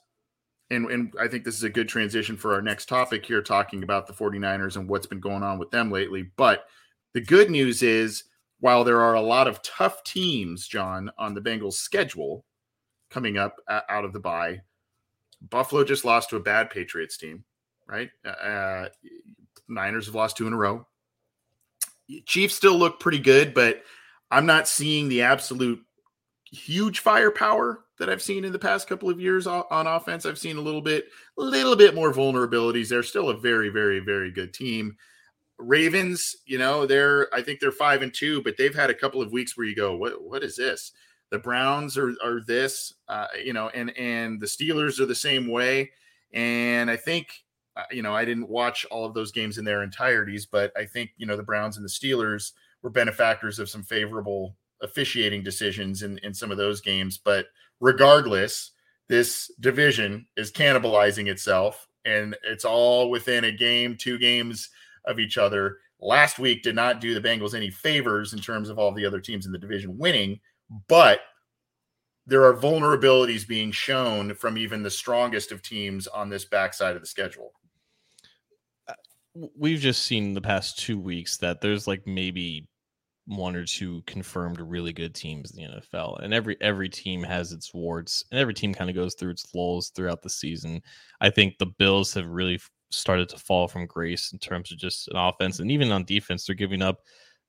[0.70, 3.84] and, and I think this is a good transition for our next topic here, talking
[3.84, 6.32] about the 49ers and what's been going on with them lately.
[6.36, 6.66] But
[7.14, 8.24] the good news is,
[8.60, 12.46] while there are a lot of tough teams, John, on the Bengals schedule
[13.10, 14.62] coming up out of the bye,
[15.42, 17.46] Buffalo just lost to a bad Patriots team,
[17.88, 18.10] right?
[18.26, 18.90] Uh,
[19.70, 20.86] Niners have lost two in a row.
[22.26, 23.84] Chiefs still look pretty good, but
[24.32, 25.80] I'm not seeing the absolute
[26.52, 30.26] huge firepower that I've seen in the past couple of years on, offense.
[30.26, 31.06] I've seen a little bit,
[31.38, 32.90] a little bit more vulnerabilities.
[32.90, 34.96] They're still a very, very, very good team.
[35.60, 39.22] Ravens, you know, they're I think they're five and two, but they've had a couple
[39.22, 40.94] of weeks where you go, what what is this?
[41.32, 45.48] The Browns are are this, uh, you know, and and the Steelers are the same
[45.48, 45.92] way.
[46.32, 47.28] And I think
[47.92, 51.12] you know, I didn't watch all of those games in their entireties, but I think,
[51.18, 56.18] you know, the Browns and the Steelers were benefactors of some favorable officiating decisions in,
[56.20, 57.18] in some of those games.
[57.18, 57.48] But
[57.80, 58.72] regardless,
[59.08, 64.70] this division is cannibalizing itself and it's all within a game, two games
[65.06, 65.78] of each other.
[66.00, 69.20] Last week did not do the Bengals any favors in terms of all the other
[69.20, 70.40] teams in the division winning,
[70.88, 71.22] but
[72.26, 77.02] there are vulnerabilities being shown from even the strongest of teams on this backside of
[77.02, 77.54] the schedule.
[79.34, 82.68] We've just seen the past two weeks that there's like maybe
[83.26, 87.52] one or two confirmed really good teams in the NFL, and every every team has
[87.52, 90.82] its warts, and every team kind of goes through its lulls throughout the season.
[91.22, 92.60] I think the Bills have really
[92.92, 96.46] started to fall from grace in terms of just an offense, and even on defense,
[96.46, 96.98] they're giving up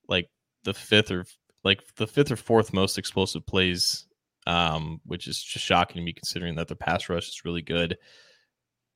[0.06, 0.28] like
[0.64, 1.24] the fifth or
[1.64, 4.06] like the fifth or fourth most explosive plays,
[4.46, 7.96] um, which is just shocking to me considering that their pass rush is really good.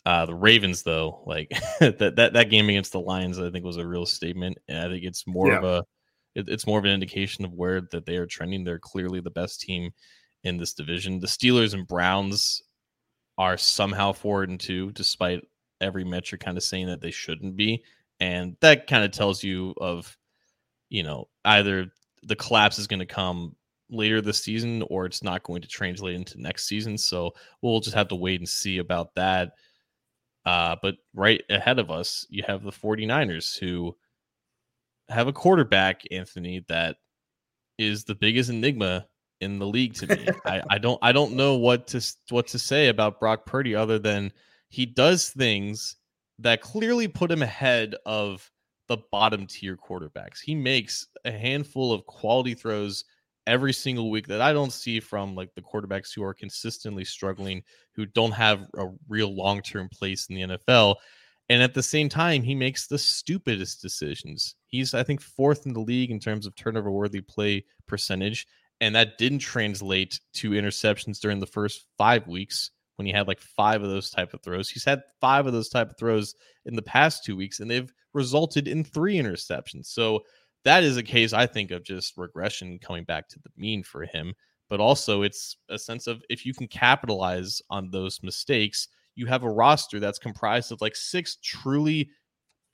[0.07, 3.79] Uh, the Ravens, though, like that that that game against the Lions, I think was
[3.79, 5.59] a real statement, and I think it's more yeah.
[5.59, 5.85] of a
[6.35, 8.65] it, it's more of an indication of where that they are trending.
[8.65, 9.93] They're clearly the best team
[10.43, 11.21] in this division.
[11.21, 12.63] The Steelers and Browns
[13.39, 15.43] are somehow forward and two, despite
[15.81, 17.83] every metric kind of saying that they shouldn't be.
[18.21, 20.17] And that kind of tells you of,
[20.89, 21.91] you know, either
[22.23, 23.57] the collapse is going to come
[23.91, 26.97] later this season or it's not going to translate into next season.
[26.97, 29.53] So we'll just have to wait and see about that.
[30.47, 33.97] Uh, but right ahead of us, you have the 49ers who
[35.09, 36.97] have a quarterback, Anthony, that
[37.79, 39.07] is the biggest enigma
[39.41, 40.27] in the league to me.
[40.47, 43.99] I, I don't I don't know what to what to say about Brock Purdy other
[43.99, 44.33] than
[44.69, 45.97] he does things
[46.39, 48.51] that clearly put him ahead of
[48.89, 50.41] the bottom tier quarterbacks.
[50.43, 53.05] He makes a handful of quality throws
[53.47, 57.63] every single week that I don't see from like the quarterbacks who are consistently struggling,
[57.95, 60.97] who don't have a real long term place in the NFL.
[61.51, 64.55] And at the same time, he makes the stupidest decisions.
[64.67, 68.47] He's, I think, fourth in the league in terms of turnover worthy play percentage.
[68.81, 73.41] And that didn't translate to interceptions during the first five weeks when he had like
[73.41, 74.71] five of those type of throws.
[74.71, 77.93] He's had five of those type of throws in the past two weeks, and they've
[78.15, 79.87] resulted in three interceptions.
[79.87, 80.23] So
[80.65, 84.05] that is a case, I think, of just regression coming back to the mean for
[84.05, 84.35] him.
[84.71, 89.43] But also, it's a sense of if you can capitalize on those mistakes, you have
[89.45, 92.11] a roster that's comprised of like six truly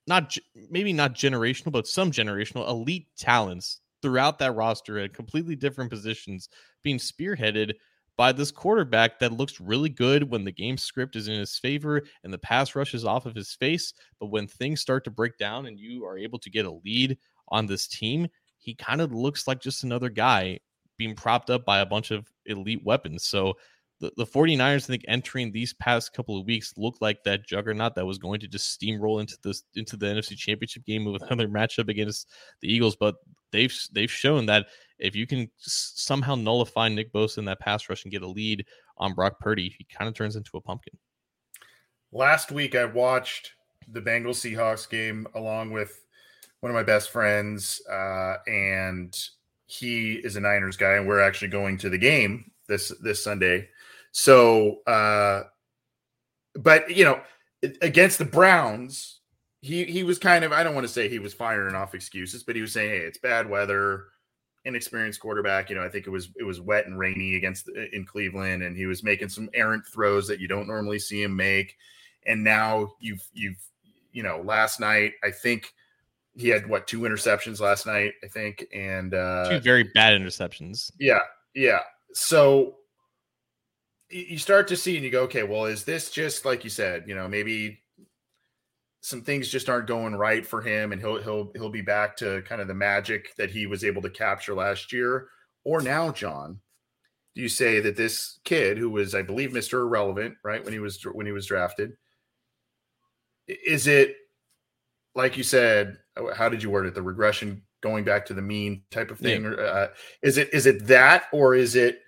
[0.06, 0.36] not
[0.70, 6.48] maybe not generational but some generational elite talents throughout that roster at completely different positions
[6.82, 7.74] being spearheaded
[8.16, 12.02] by this quarterback that looks really good when the game script is in his favor
[12.24, 15.36] and the pass rush is off of his face but when things start to break
[15.38, 17.16] down and you are able to get a lead
[17.50, 20.58] on this team he kind of looks like just another guy
[20.96, 23.54] being propped up by a bunch of elite weapons so
[24.00, 27.94] the, the 49ers, I think, entering these past couple of weeks looked like that juggernaut
[27.94, 31.48] that was going to just steamroll into this into the NFC championship game with another
[31.48, 32.28] matchup against
[32.62, 32.96] the Eagles.
[32.96, 33.16] But
[33.52, 34.66] they've they've shown that
[34.98, 38.64] if you can somehow nullify Nick Bosa in that pass rush and get a lead
[38.96, 40.98] on Brock Purdy, he kind of turns into a pumpkin.
[42.10, 43.52] Last week I watched
[43.86, 46.04] the Bengals Seahawks game along with
[46.60, 49.16] one of my best friends, uh, and
[49.66, 53.68] he is a Niners guy, and we're actually going to the game this this Sunday.
[54.12, 55.42] So, uh,
[56.54, 57.20] but you know,
[57.82, 59.20] against the Browns,
[59.60, 62.42] he he was kind of I don't want to say he was firing off excuses,
[62.42, 64.06] but he was saying, "Hey, it's bad weather,
[64.64, 68.04] inexperienced quarterback." You know, I think it was it was wet and rainy against in
[68.04, 71.76] Cleveland, and he was making some errant throws that you don't normally see him make.
[72.26, 73.56] And now you've you've
[74.12, 75.72] you know, last night I think
[76.36, 80.90] he had what two interceptions last night, I think, and uh, two very bad interceptions.
[80.98, 81.20] Yeah,
[81.54, 81.80] yeah.
[82.12, 82.76] So
[84.10, 87.04] you start to see and you go, okay, well, is this just like you said,
[87.06, 87.80] you know, maybe
[89.00, 92.42] some things just aren't going right for him and he'll he'll he'll be back to
[92.42, 95.28] kind of the magic that he was able to capture last year
[95.64, 96.60] or now John
[97.34, 99.80] do you say that this kid who was I believe Mr.
[99.80, 101.92] Irrelevant right when he was when he was drafted
[103.46, 104.16] is it
[105.14, 105.96] like you said
[106.28, 109.44] how did you word it the regression going back to the mean type of thing
[109.44, 109.50] yeah.
[109.50, 109.88] uh,
[110.22, 112.00] is it is it that or is it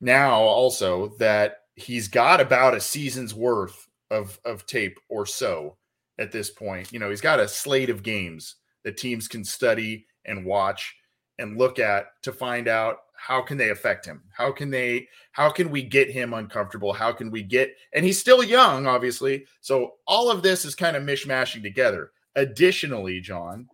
[0.00, 5.76] now also that he's got about a season's worth of of tape or so
[6.18, 6.92] at this point.
[6.92, 10.94] You know, he's got a slate of games that teams can study and watch
[11.38, 14.22] and look at to find out how can they affect him?
[14.32, 16.92] How can they how can we get him uncomfortable?
[16.92, 19.46] How can we get and he's still young obviously.
[19.60, 22.12] So all of this is kind of mishmashing together.
[22.36, 23.68] Additionally, John,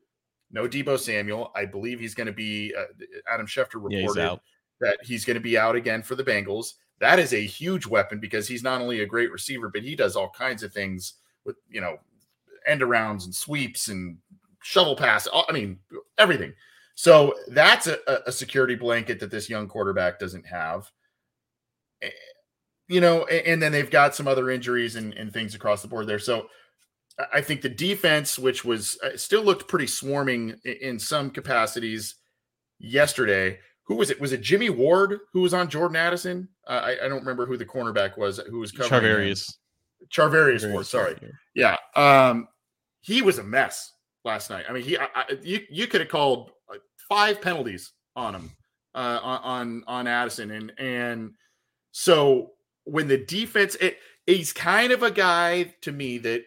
[0.50, 1.52] no Deebo Samuel.
[1.54, 2.84] I believe he's going to be uh,
[3.32, 4.36] Adam Schefter reported yeah,
[4.80, 6.74] that he's going to be out again for the Bengals.
[6.98, 10.16] That is a huge weapon because he's not only a great receiver, but he does
[10.16, 11.98] all kinds of things with, you know,
[12.66, 14.18] end arounds and sweeps and
[14.62, 15.28] shovel pass.
[15.32, 15.78] I mean,
[16.18, 16.54] everything.
[16.94, 20.90] So that's a, a security blanket that this young quarterback doesn't have.
[22.88, 25.88] you know, and, and, then they've got some other injuries and, and things across the
[25.88, 26.18] board there.
[26.18, 26.48] So
[27.32, 32.16] I think the defense, which was uh, still looked pretty swarming in, in some capacities
[32.78, 33.58] yesterday.
[33.84, 34.20] Who was it?
[34.20, 36.48] Was it Jimmy Ward who was on Jordan Addison?
[36.66, 39.02] Uh, I, I, don't remember who the cornerback was who was covering.
[39.02, 39.54] Charvarius.
[40.08, 40.86] Charvarius Ward.
[40.86, 41.16] Sorry.
[41.54, 41.76] Yeah.
[41.94, 42.48] Um,
[43.00, 43.92] he was a mess
[44.24, 44.66] last night.
[44.68, 46.50] I mean, he I, I, you you could have called
[47.08, 48.50] five penalties on him
[48.94, 51.30] uh, on on Addison, and and
[51.92, 52.52] so
[52.84, 56.44] when the defense, it, he's kind of a guy to me that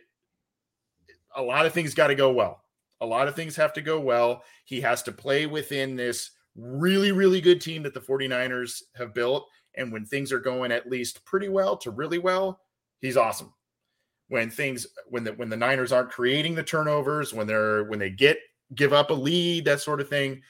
[1.39, 2.63] a lot of things got to go well.
[3.01, 4.43] A lot of things have to go well.
[4.65, 9.47] He has to play within this really, really good team that the 49ers have built.
[9.75, 12.59] And when things are going at least pretty well to really well,
[12.99, 13.53] he's awesome.
[14.27, 18.09] When things when the when the Niners aren't creating the turnovers, when they're when they
[18.09, 18.37] get
[18.75, 20.41] give up a lead, that sort of thing,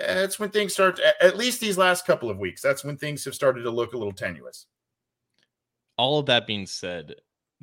[0.00, 2.60] that's when things start at least these last couple of weeks.
[2.60, 4.66] That's when things have started to look a little tenuous.
[5.96, 7.14] All of that being said,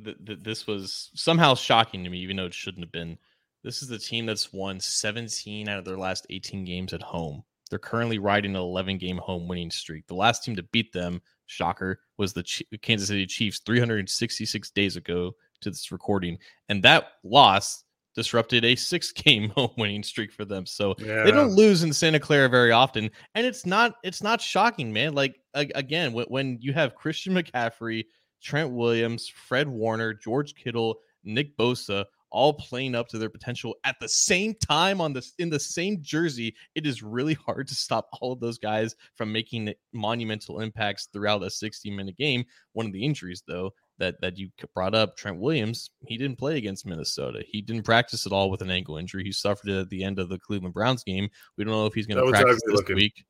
[0.02, 3.18] th- th- this was somehow shocking to me, even though it shouldn't have been.
[3.64, 7.42] This is the team that's won 17 out of their last 18 games at home.
[7.68, 10.06] They're currently riding an 11 game home winning streak.
[10.06, 14.96] The last team to beat them, shocker, was the Ch- Kansas City Chiefs 366 days
[14.96, 16.38] ago to this recording.
[16.68, 17.82] And that loss
[18.14, 20.66] disrupted a six game home winning streak for them.
[20.66, 21.24] So yeah.
[21.24, 23.10] they don't lose in Santa Clara very often.
[23.34, 25.14] And it's not it's not shocking, man.
[25.14, 28.04] Like again, when, when you have Christian McCaffrey,
[28.42, 33.96] Trent Williams, Fred Warner, George Kittle, Nick Bosa all playing up to their potential at
[34.00, 38.08] the same time on this in the same jersey, it is really hard to stop
[38.20, 42.44] all of those guys from making monumental impacts throughout a 60 minute game.
[42.72, 46.58] One of the injuries, though, that that you brought up, Trent Williams, he didn't play
[46.58, 47.42] against Minnesota.
[47.46, 49.24] He didn't practice at all with an ankle injury.
[49.24, 51.28] He suffered it at the end of the Cleveland Browns game.
[51.56, 52.96] We don't know if he's going to practice this looking.
[52.96, 53.24] week.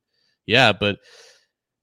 [0.47, 0.99] Yeah, but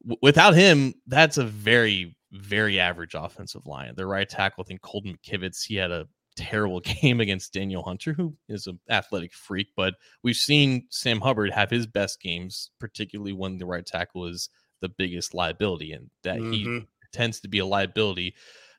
[0.03, 3.93] w- without him, that's a very very average offensive line.
[3.95, 8.13] The right tackle, I think Colton McKivitz, he had a terrible game against Danielle Hunter,
[8.13, 13.33] who is an athletic freak, but we've seen Sam Hubbard have his best games, particularly
[13.33, 14.49] when the right tackle is
[14.81, 16.51] the biggest liability, and that mm-hmm.
[16.51, 18.35] he tends to be a liability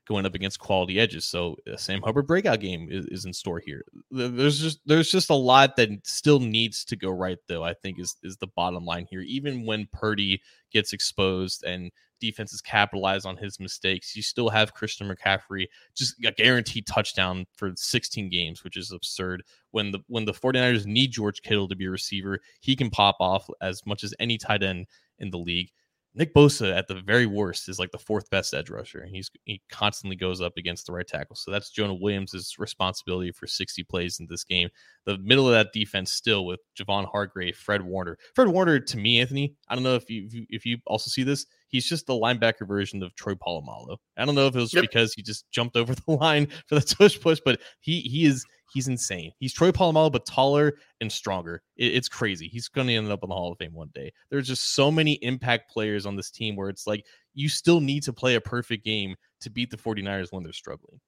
[0.07, 1.24] going up against quality edges.
[1.24, 3.84] So uh, Sam Hubbard breakout game is, is, in store here.
[4.11, 7.64] There's just there's just a lot that still needs to go right, though.
[7.64, 9.22] I think is is the bottom line here.
[9.22, 10.42] Even when Purdy
[10.72, 11.90] gets exposed and
[12.31, 15.66] defenses capitalize on his mistakes, you still have Christian McCaffrey
[15.97, 19.43] just a guaranteed touchdown for 16 games, which is absurd.
[19.70, 23.16] When the when the 49ers need George Kittle to be a receiver, he can pop
[23.20, 24.87] off as much as any tight end
[25.18, 25.70] in the league.
[26.16, 29.01] Nick Bosa at the very worst is like the fourth best edge rusher.
[29.01, 31.35] And he's he constantly goes up against the right tackle.
[31.35, 34.68] So that's Jonah Williams' responsibility for 60 plays in this game.
[35.07, 38.16] The middle of that defense still with Javon Hargrave, Fred Warner.
[38.35, 41.47] Fred Warner to me, Anthony, I don't know if you if you also see this,
[41.75, 43.97] he's just the linebacker version of Troy Polamalu.
[44.16, 44.83] I don't know if it was yep.
[44.83, 48.45] because he just jumped over the line for the tush push, but he he is
[48.72, 49.31] He's insane.
[49.39, 51.62] He's Troy Polamalu, but taller and stronger.
[51.77, 52.49] It, it's crazy.
[52.49, 54.12] He's going to end up in the Hall of Fame one day.
[54.31, 58.03] There's just so many impact players on this team where it's like you still need
[58.03, 60.99] to play a perfect game to beat the 49ers when they're struggling.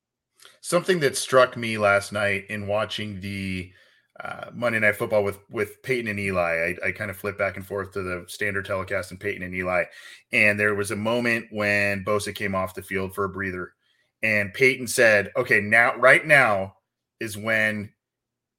[0.61, 3.73] Something that struck me last night in watching the
[4.23, 6.75] uh, Monday Night Football with with Peyton and Eli.
[6.83, 9.55] I, I kind of flipped back and forth to the standard telecast and Peyton and
[9.55, 9.85] Eli,
[10.33, 13.75] and there was a moment when Bosa came off the field for a breather,
[14.23, 16.77] and Peyton said, "Okay, now, right now,
[17.21, 17.93] is when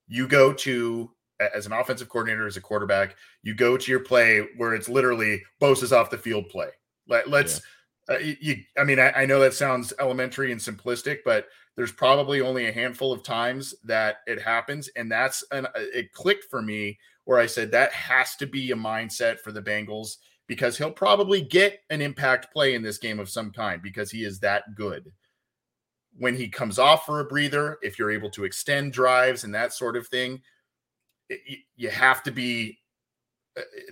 [0.08, 4.48] you go to as an offensive coordinator, as a quarterback, you go to your play
[4.58, 6.70] where it's literally Bosa's off the field play.
[7.08, 7.62] Let, let's.
[8.10, 12.40] Uh, you, I mean, I, I, know that sounds elementary and simplistic, but there's probably
[12.42, 14.88] only a handful of times that it happens.
[14.96, 18.72] And that's an, uh, it clicked for me where I said that has to be
[18.72, 23.20] a mindset for the Bengals because he'll probably get an impact play in this game
[23.20, 25.12] of some kind because he is that good
[26.18, 29.74] when he comes off for a breather, if you're able to extend drives and that
[29.74, 30.42] sort of thing,
[31.30, 32.80] it, you have to be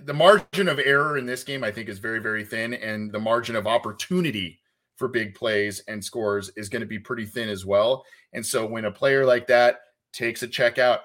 [0.04, 3.20] the margin of error in this game, I think, is very, very thin, and the
[3.20, 4.60] margin of opportunity
[4.96, 8.04] for big plays and scores is going to be pretty thin as well.
[8.32, 9.80] And so when a player like that
[10.12, 11.00] takes a check out,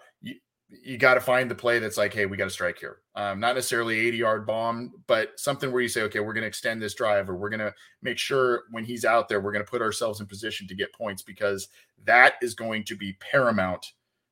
[0.84, 3.00] you got to find the play that's like, hey, we got to strike here.
[3.16, 6.48] Um, not necessarily 80 yard bomb, but something where you say, okay, we're going to
[6.48, 9.66] extend this drive, or we're going to make sure when he's out there, we're going
[9.66, 11.68] to put ourselves in position to get points because
[12.06, 13.86] that is going to be paramount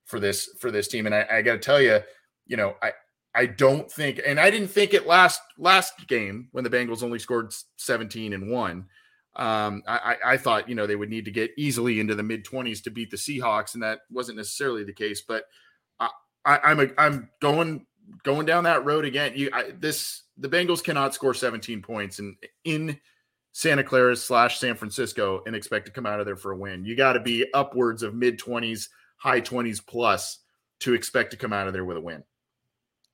[0.06, 1.06] for this for this team.
[1.06, 2.00] And I, I got to tell you,
[2.48, 2.94] you know, I
[3.36, 7.20] I don't think, and I didn't think it last last game when the Bengals only
[7.20, 8.86] scored 17 and one.
[9.36, 12.44] Um, I, I thought you know they would need to get easily into the mid
[12.46, 15.46] 20s to beat the Seahawks, and that wasn't necessarily the case, but
[16.46, 17.86] I, am a, I'm going
[18.24, 19.34] going down that road again.
[19.36, 23.00] You I, this the Bengals cannot score 17 points in in
[23.52, 26.86] Santa Clara slash San Francisco and expect to come out of there for a win.
[26.86, 30.40] You got to be upwards of mid 20s, high 20s plus
[30.80, 32.24] to expect to come out of there with a win.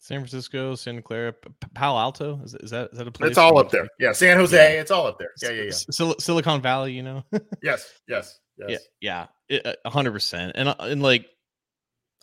[0.06, 1.34] San Francisco, Santa Clara,
[1.74, 2.39] Palo Alto.
[2.43, 3.30] Is, is that is that a place?
[3.30, 3.88] It's all up there.
[3.97, 4.56] Yeah, San Jose.
[4.56, 4.80] Yeah.
[4.80, 5.32] It's all up there.
[5.41, 5.72] Yeah, yeah, yeah.
[5.89, 6.93] Sil- Silicon Valley.
[6.93, 7.24] You know.
[7.64, 8.84] yes, yes, yes.
[9.01, 10.51] Yeah, yeah, hundred percent.
[10.53, 11.26] And uh, and like,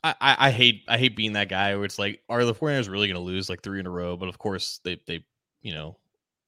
[0.04, 3.08] I, I hate I hate being that guy where it's like, are the 49ers really
[3.08, 4.16] going to lose like three in a row?
[4.16, 5.24] But of course they they
[5.60, 5.96] you know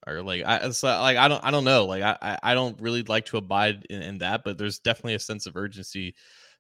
[0.07, 3.03] are like I it's like I don't I don't know like I I don't really
[3.03, 6.15] like to abide in, in that, but there's definitely a sense of urgency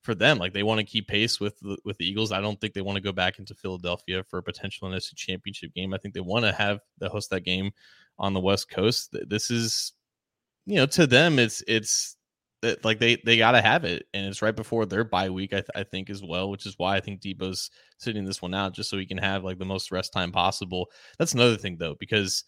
[0.05, 0.39] for them.
[0.39, 2.31] Like they want to keep pace with the, with the Eagles.
[2.31, 5.75] I don't think they want to go back into Philadelphia for a potential NFC Championship
[5.75, 5.95] game.
[5.95, 7.73] I think they want to have the host that game
[8.19, 9.17] on the West Coast.
[9.27, 9.93] This is,
[10.67, 12.17] you know, to them, it's it's
[12.83, 15.53] like they they got to have it, and it's right before their bye week.
[15.53, 18.55] I, th- I think as well, which is why I think Deebo's sitting this one
[18.55, 20.91] out just so he can have like the most rest time possible.
[21.19, 22.45] That's another thing though, because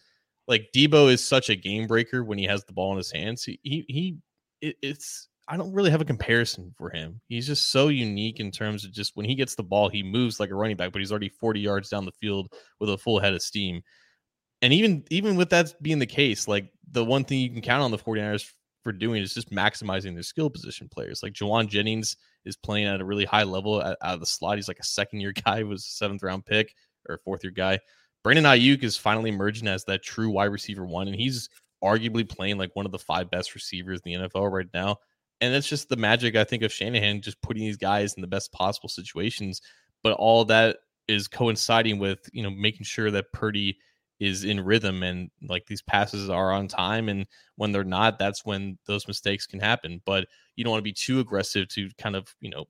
[0.47, 3.45] like Debo is such a game breaker when he has the ball in his hands.
[3.45, 4.17] He he, he
[4.61, 7.21] it, it's I don't really have a comparison for him.
[7.29, 10.41] He's just so unique in terms of just when he gets the ball, he moves
[10.41, 13.21] like a running back, but he's already 40 yards down the field with a full
[13.21, 13.83] head of steam.
[14.63, 17.83] And even even with that being the case, like the one thing you can count
[17.83, 18.51] on the 49ers
[18.83, 21.23] for doing is just maximizing their skill position players.
[21.23, 24.57] Like Jauan Jennings is playing at a really high level out, of the slot.
[24.57, 26.75] He's like a second year guy, was a seventh round pick
[27.09, 27.79] or fourth year guy.
[28.25, 31.49] Brandon Aiyuk is finally emerging as that true wide receiver one, and he's
[31.85, 34.97] arguably playing like one of the five best receivers in the NFL right now
[35.41, 38.27] and it's just the magic I think of Shanahan just putting these guys in the
[38.27, 39.61] best possible situations.
[40.03, 40.79] But all that
[41.09, 43.79] is coinciding with you know making sure that Purdy
[44.19, 47.27] is in rhythm and like these passes are on time and
[47.57, 50.27] when they're not that's when those mistakes can happen but
[50.57, 52.65] you don't want to be too aggressive to kind of you know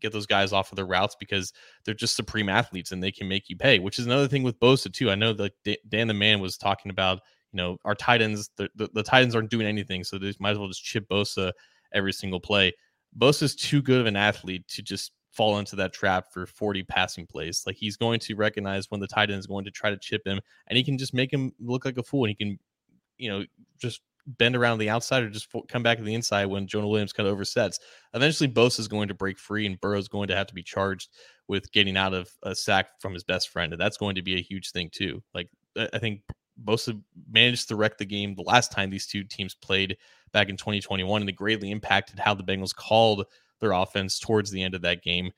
[0.00, 1.52] get those guys off of their routes because
[1.84, 4.58] they're just supreme athletes and they can make you pay which is another thing with
[4.58, 5.52] Bosa too I know that
[5.88, 7.20] Dan the man was talking about
[7.52, 10.34] you know our tight ends the, the, the tight ends aren't doing anything so they
[10.40, 11.52] might as well just chip Bosa
[11.92, 12.72] every single play.
[13.18, 17.26] Bosa's too good of an athlete to just fall into that trap for 40 passing
[17.26, 17.62] plays.
[17.66, 20.26] Like he's going to recognize when the tight end is going to try to chip
[20.26, 22.24] him, and he can just make him look like a fool.
[22.24, 22.58] And he can,
[23.16, 23.44] you know,
[23.78, 27.12] just bend around the outside or just come back to the inside when Jonah Williams
[27.12, 27.78] kind of oversets.
[28.14, 31.08] Eventually, Bosa is going to break free, and Burrow's going to have to be charged
[31.46, 34.36] with getting out of a sack from his best friend, and that's going to be
[34.36, 35.22] a huge thing too.
[35.34, 36.22] Like I think
[36.64, 37.00] Bosa
[37.30, 39.96] managed to wreck the game the last time these two teams played
[40.32, 43.26] back in 2021, and it greatly impacted how the Bengals called
[43.60, 45.32] their offense towards the end of that game.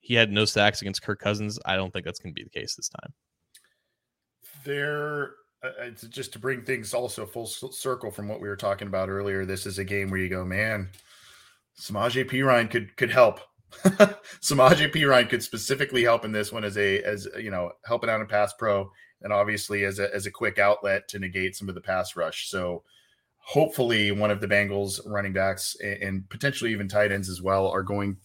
[0.00, 1.58] He had no sacks against Kirk Cousins.
[1.64, 3.12] I don't think that's going to be the case this time.
[4.64, 9.08] There, uh, just to bring things also full circle from what we were talking about
[9.08, 9.44] earlier.
[9.44, 10.90] This is a game where you go, man,
[11.80, 13.40] Samaje Perine could could help.
[14.42, 18.20] Samaje Perine could specifically help in this one as a as you know helping out
[18.20, 18.90] in pass pro,
[19.22, 22.48] and obviously as a as a quick outlet to negate some of the pass rush.
[22.48, 22.82] So
[23.36, 27.82] hopefully one of the Bengals running backs and potentially even tight ends as well are
[27.82, 28.16] going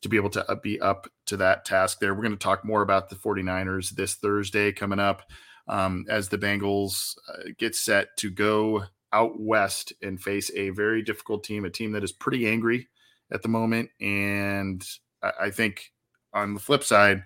[0.00, 2.14] to be able to be up to that task there.
[2.14, 5.22] We're going to talk more about the 49ers this Thursday coming up
[5.68, 11.02] um, as the Bengals uh, get set to go out west and face a very
[11.02, 12.88] difficult team, a team that is pretty angry
[13.30, 13.90] at the moment.
[14.00, 14.84] And
[15.22, 15.92] I, I think
[16.32, 17.22] on the flip side,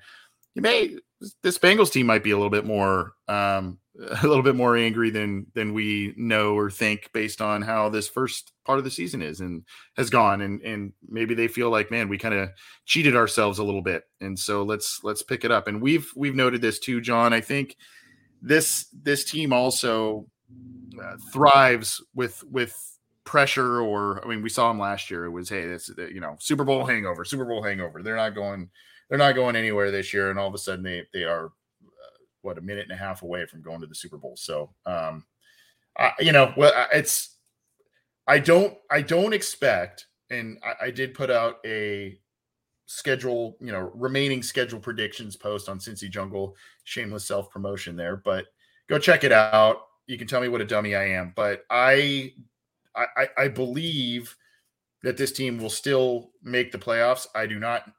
[0.54, 0.96] you may
[1.42, 3.78] this Bengals team might be a little bit more um,
[4.22, 8.08] a little bit more angry than than we know or think based on how this
[8.08, 9.64] first part of the season is and
[9.96, 10.40] has gone.
[10.40, 12.50] And and maybe they feel like man we kind of
[12.84, 14.04] cheated ourselves a little bit.
[14.20, 15.68] And so let's let's pick it up.
[15.68, 17.32] And we've we've noted this too John.
[17.32, 17.76] I think
[18.42, 20.26] this this team also
[21.02, 22.74] uh, thrives with with
[23.24, 25.24] pressure or I mean we saw them last year.
[25.24, 28.02] It was hey this you know Super Bowl hangover Super Bowl hangover.
[28.02, 28.68] They're not going
[29.08, 31.52] they're not going anywhere this year and all of a sudden they they are
[32.46, 34.36] what a minute and a half away from going to the Super Bowl.
[34.36, 35.24] So, um,
[35.98, 37.36] I, you know, well, it's
[38.26, 42.18] I don't I don't expect, and I, I did put out a
[42.86, 46.56] schedule, you know, remaining schedule predictions post on Cincy Jungle.
[46.84, 48.46] Shameless self promotion there, but
[48.88, 49.78] go check it out.
[50.06, 52.32] You can tell me what a dummy I am, but I
[52.94, 54.34] I, I believe
[55.02, 57.26] that this team will still make the playoffs.
[57.34, 57.90] I do not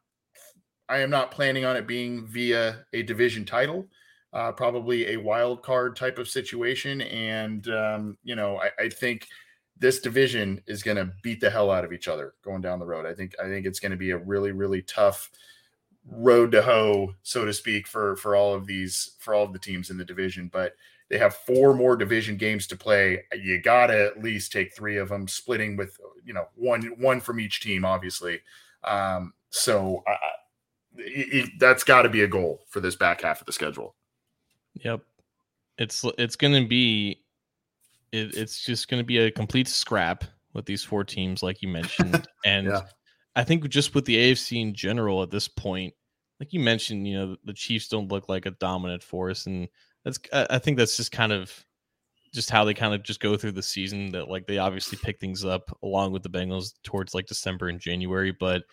[0.90, 3.88] I am not planning on it being via a division title
[4.34, 7.02] uh, probably a wild card type of situation.
[7.02, 9.28] And, um, you know, I, I, think
[9.80, 12.86] this division is going to beat the hell out of each other going down the
[12.86, 13.06] road.
[13.06, 15.32] I think, I think it's going to be a really, really tough
[16.10, 19.60] road to hoe, so to speak, for, for all of these, for all of the
[19.60, 20.50] teams in the division.
[20.52, 20.74] But
[21.10, 23.24] they have four more division games to play.
[23.34, 27.22] You got to at least take three of them, splitting with, you know, one, one
[27.22, 28.42] from each team, obviously.
[28.84, 30.16] Um, so uh,
[30.98, 33.96] it, that's got to be a goal for this back half of the schedule.
[34.76, 35.02] Yep.
[35.78, 37.22] It's it's going to be
[38.12, 40.24] it, it's just going to be a complete scrap
[40.54, 42.28] with these four teams, like you mentioned.
[42.46, 42.82] and yeah.
[43.36, 45.94] I think just with the AFC in general at this point,
[46.40, 49.68] like you mentioned, you know, the Chiefs don't look like a dominant force, and
[50.04, 51.52] that's I think that's just kind of
[52.34, 54.12] just how they kind of just go through the season.
[54.12, 57.80] That like they obviously pick things up along with the Bengals towards like December and
[57.80, 58.64] January, but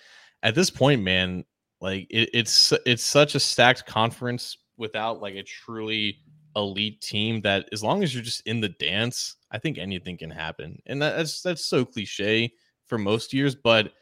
[0.42, 1.44] at this point, man,
[1.84, 6.16] like it, it's it's such a stacked conference without like a truly
[6.56, 10.30] elite team that as long as you're just in the dance, I think anything can
[10.30, 10.80] happen.
[10.86, 12.54] And that's that's so cliche
[12.86, 13.92] for most years, but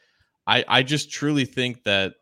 [0.47, 2.15] I I just truly think that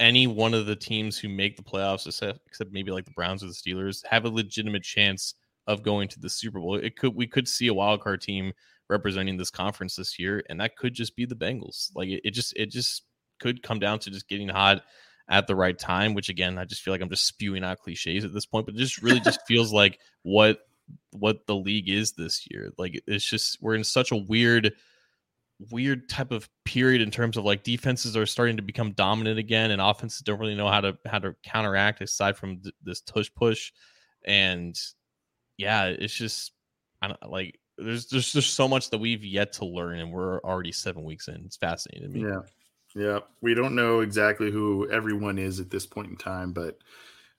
[0.00, 3.44] any one of the teams who make the playoffs, except, except maybe like the Browns
[3.44, 5.34] or the Steelers, have a legitimate chance
[5.66, 6.76] of going to the Super Bowl.
[6.76, 8.54] It could we could see a wild card team
[8.88, 11.90] representing this conference this year, and that could just be the Bengals.
[11.94, 13.02] Like it, it just it just
[13.42, 14.82] could come down to just getting hot
[15.28, 18.24] at the right time, which again, I just feel like I'm just spewing out cliches
[18.24, 20.60] at this point, but it just really just feels like what
[21.12, 22.70] what the league is this year.
[22.78, 24.72] Like it's just we're in such a weird
[25.70, 29.70] weird type of period in terms of like defenses are starting to become dominant again
[29.70, 33.30] and offenses don't really know how to how to counteract aside from th- this tush
[33.34, 33.72] push.
[34.24, 34.78] And
[35.58, 36.52] yeah it's just
[37.02, 40.40] i don't like there's there's just so much that we've yet to learn and we're
[40.40, 41.42] already seven weeks in.
[41.44, 42.28] It's fascinating to me.
[42.28, 42.40] Yeah
[42.94, 46.78] yeah, we don't know exactly who everyone is at this point in time, but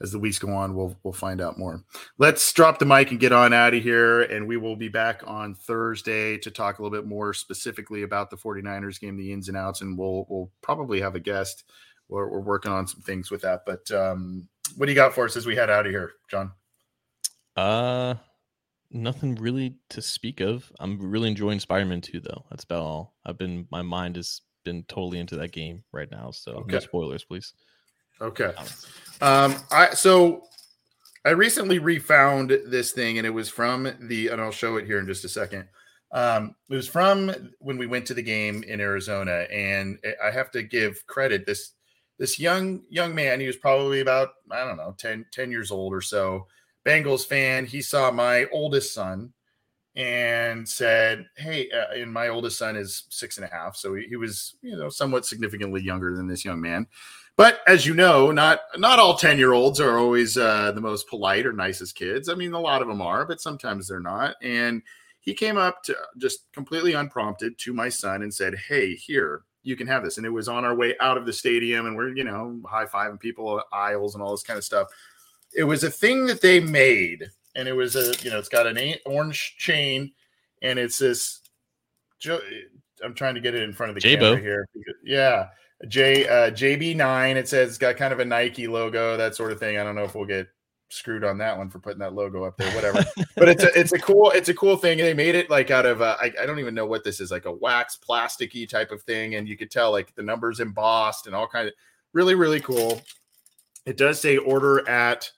[0.02, 1.84] as the weeks go on, we'll we'll find out more.
[2.18, 5.22] Let's drop the mic and get on out of here, and we will be back
[5.26, 9.48] on Thursday to talk a little bit more specifically about the 49ers game, the ins
[9.48, 11.64] and outs, and we'll we'll probably have a guest.
[12.10, 15.26] We're, we're working on some things with that, but um, what do you got for
[15.26, 16.52] us as we head out of here, John?
[17.56, 18.16] Uh,
[18.92, 20.72] nothing really to speak of.
[20.80, 22.46] I'm really enjoying Spider-Man 2, though.
[22.50, 23.16] That's about all.
[23.26, 26.32] I've been my mind is been totally into that game right now.
[26.32, 26.74] So okay.
[26.74, 27.54] no spoilers, please.
[28.22, 28.54] Okay.
[29.22, 30.44] Um, I so
[31.26, 35.00] I recently refound this thing, and it was from the, and I'll show it here
[35.00, 35.68] in just a second.
[36.12, 40.52] Um, it was from when we went to the game in Arizona, and I have
[40.52, 41.72] to give credit this
[42.20, 43.40] this young young man.
[43.40, 46.48] He was probably about I don't know 10, 10 years old or so.
[46.86, 47.66] Bengals fan.
[47.66, 49.34] He saw my oldest son
[49.96, 54.08] and said, "Hey," uh, and my oldest son is six and a half, so he,
[54.08, 56.88] he, was, you know, somewhat significantly younger than this young man.
[57.36, 61.08] But as you know, not not all ten year olds are always uh, the most
[61.08, 62.30] polite or nicest kids.
[62.30, 64.36] I mean, a lot of them are, but sometimes they're not.
[64.42, 64.82] And
[65.20, 69.78] he came up to just completely unprompted to my son and said, "Hey, here." You
[69.78, 72.10] can have this, and it was on our way out of the stadium, and we're
[72.10, 74.90] you know high fiving people, aisles, and all this kind of stuff.
[75.56, 78.68] It was a thing that they made and it was a you know it's got
[78.68, 80.12] an orange chain,
[80.62, 81.42] and it's this.
[83.04, 84.36] I'm trying to get it in front of the J-Bo.
[84.36, 84.68] camera here.
[85.04, 85.48] Yeah,
[85.88, 87.36] J uh, JB9.
[87.36, 89.78] It says it's got kind of a Nike logo, that sort of thing.
[89.78, 90.48] I don't know if we'll get
[90.94, 93.04] screwed on that one for putting that logo up there, whatever.
[93.36, 94.98] but it's a it's a cool it's a cool thing.
[95.00, 97.32] They made it like out of uh, I, I don't even know what this is,
[97.32, 101.28] like a wax plasticky type of thing, and you could tell like the numbers embossed
[101.28, 101.74] and all kind of
[102.14, 103.02] really really cool.
[103.86, 105.30] It does say order at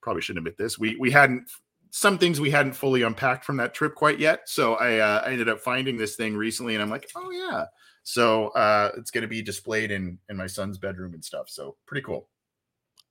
[0.03, 0.79] probably shouldn't admit this.
[0.79, 1.51] We we hadn't
[1.91, 4.49] some things we hadn't fully unpacked from that trip quite yet.
[4.49, 7.65] So I, uh, I ended up finding this thing recently, and I'm like, oh yeah.
[8.03, 11.49] So uh, it's going to be displayed in in my son's bedroom and stuff.
[11.49, 12.29] So pretty cool.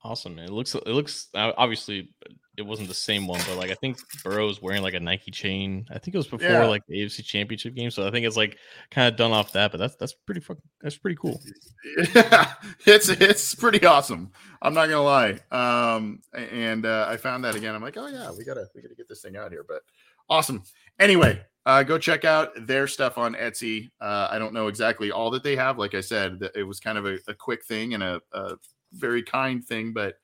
[0.07, 0.39] Awesome.
[0.39, 2.13] It looks it looks obviously
[2.55, 5.85] it wasn't the same one, but like I think Burrow's wearing like a Nike chain.
[5.91, 6.65] I think it was before yeah.
[6.65, 8.57] like the AFC Championship game, so I think it's like
[8.89, 9.69] kind of done off that.
[9.69, 11.41] But that's that's pretty fucking that's pretty cool.
[12.15, 12.53] Yeah,
[12.85, 14.31] it's it's pretty awesome.
[14.61, 15.39] I'm not gonna lie.
[15.51, 17.75] Um, and uh, I found that again.
[17.75, 19.65] I'm like, oh yeah, we gotta we gotta get this thing out here.
[19.67, 19.81] But
[20.29, 20.63] awesome.
[21.01, 23.89] Anyway, uh, go check out their stuff on Etsy.
[23.99, 25.77] Uh, I don't know exactly all that they have.
[25.77, 28.55] Like I said, it was kind of a, a quick thing and a, a
[28.97, 30.15] very kind thing, but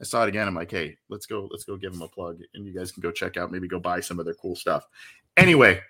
[0.00, 0.46] I saw it again.
[0.46, 3.00] I'm like, hey, let's go, let's go give them a plug, and you guys can
[3.00, 4.84] go check out, maybe go buy some of their cool stuff.
[5.36, 5.80] Anyway,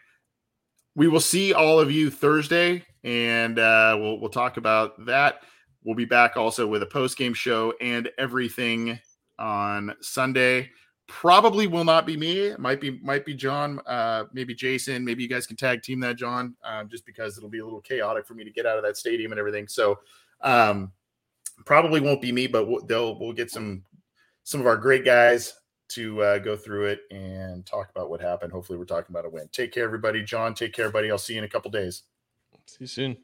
[0.95, 5.43] we will see all of you Thursday, and uh, we'll we'll talk about that.
[5.85, 8.99] We'll be back also with a post game show and everything
[9.39, 10.71] on Sunday.
[11.07, 12.55] Probably will not be me.
[12.59, 15.05] Might be might be John, uh, maybe Jason.
[15.05, 17.81] Maybe you guys can tag team that, John, um, just because it'll be a little
[17.81, 19.69] chaotic for me to get out of that stadium and everything.
[19.69, 20.01] So
[20.43, 20.93] um,
[21.65, 23.85] probably won't be me, but we'll, they'll we'll get some
[24.45, 25.55] some of our great guys
[25.89, 28.53] to uh, go through it and talk about what happened.
[28.53, 29.49] Hopefully, we're talking about a win.
[29.53, 30.23] Take care, everybody.
[30.23, 31.11] John, take care, buddy.
[31.11, 32.03] I'll see you in a couple days.
[32.67, 33.17] See you soon.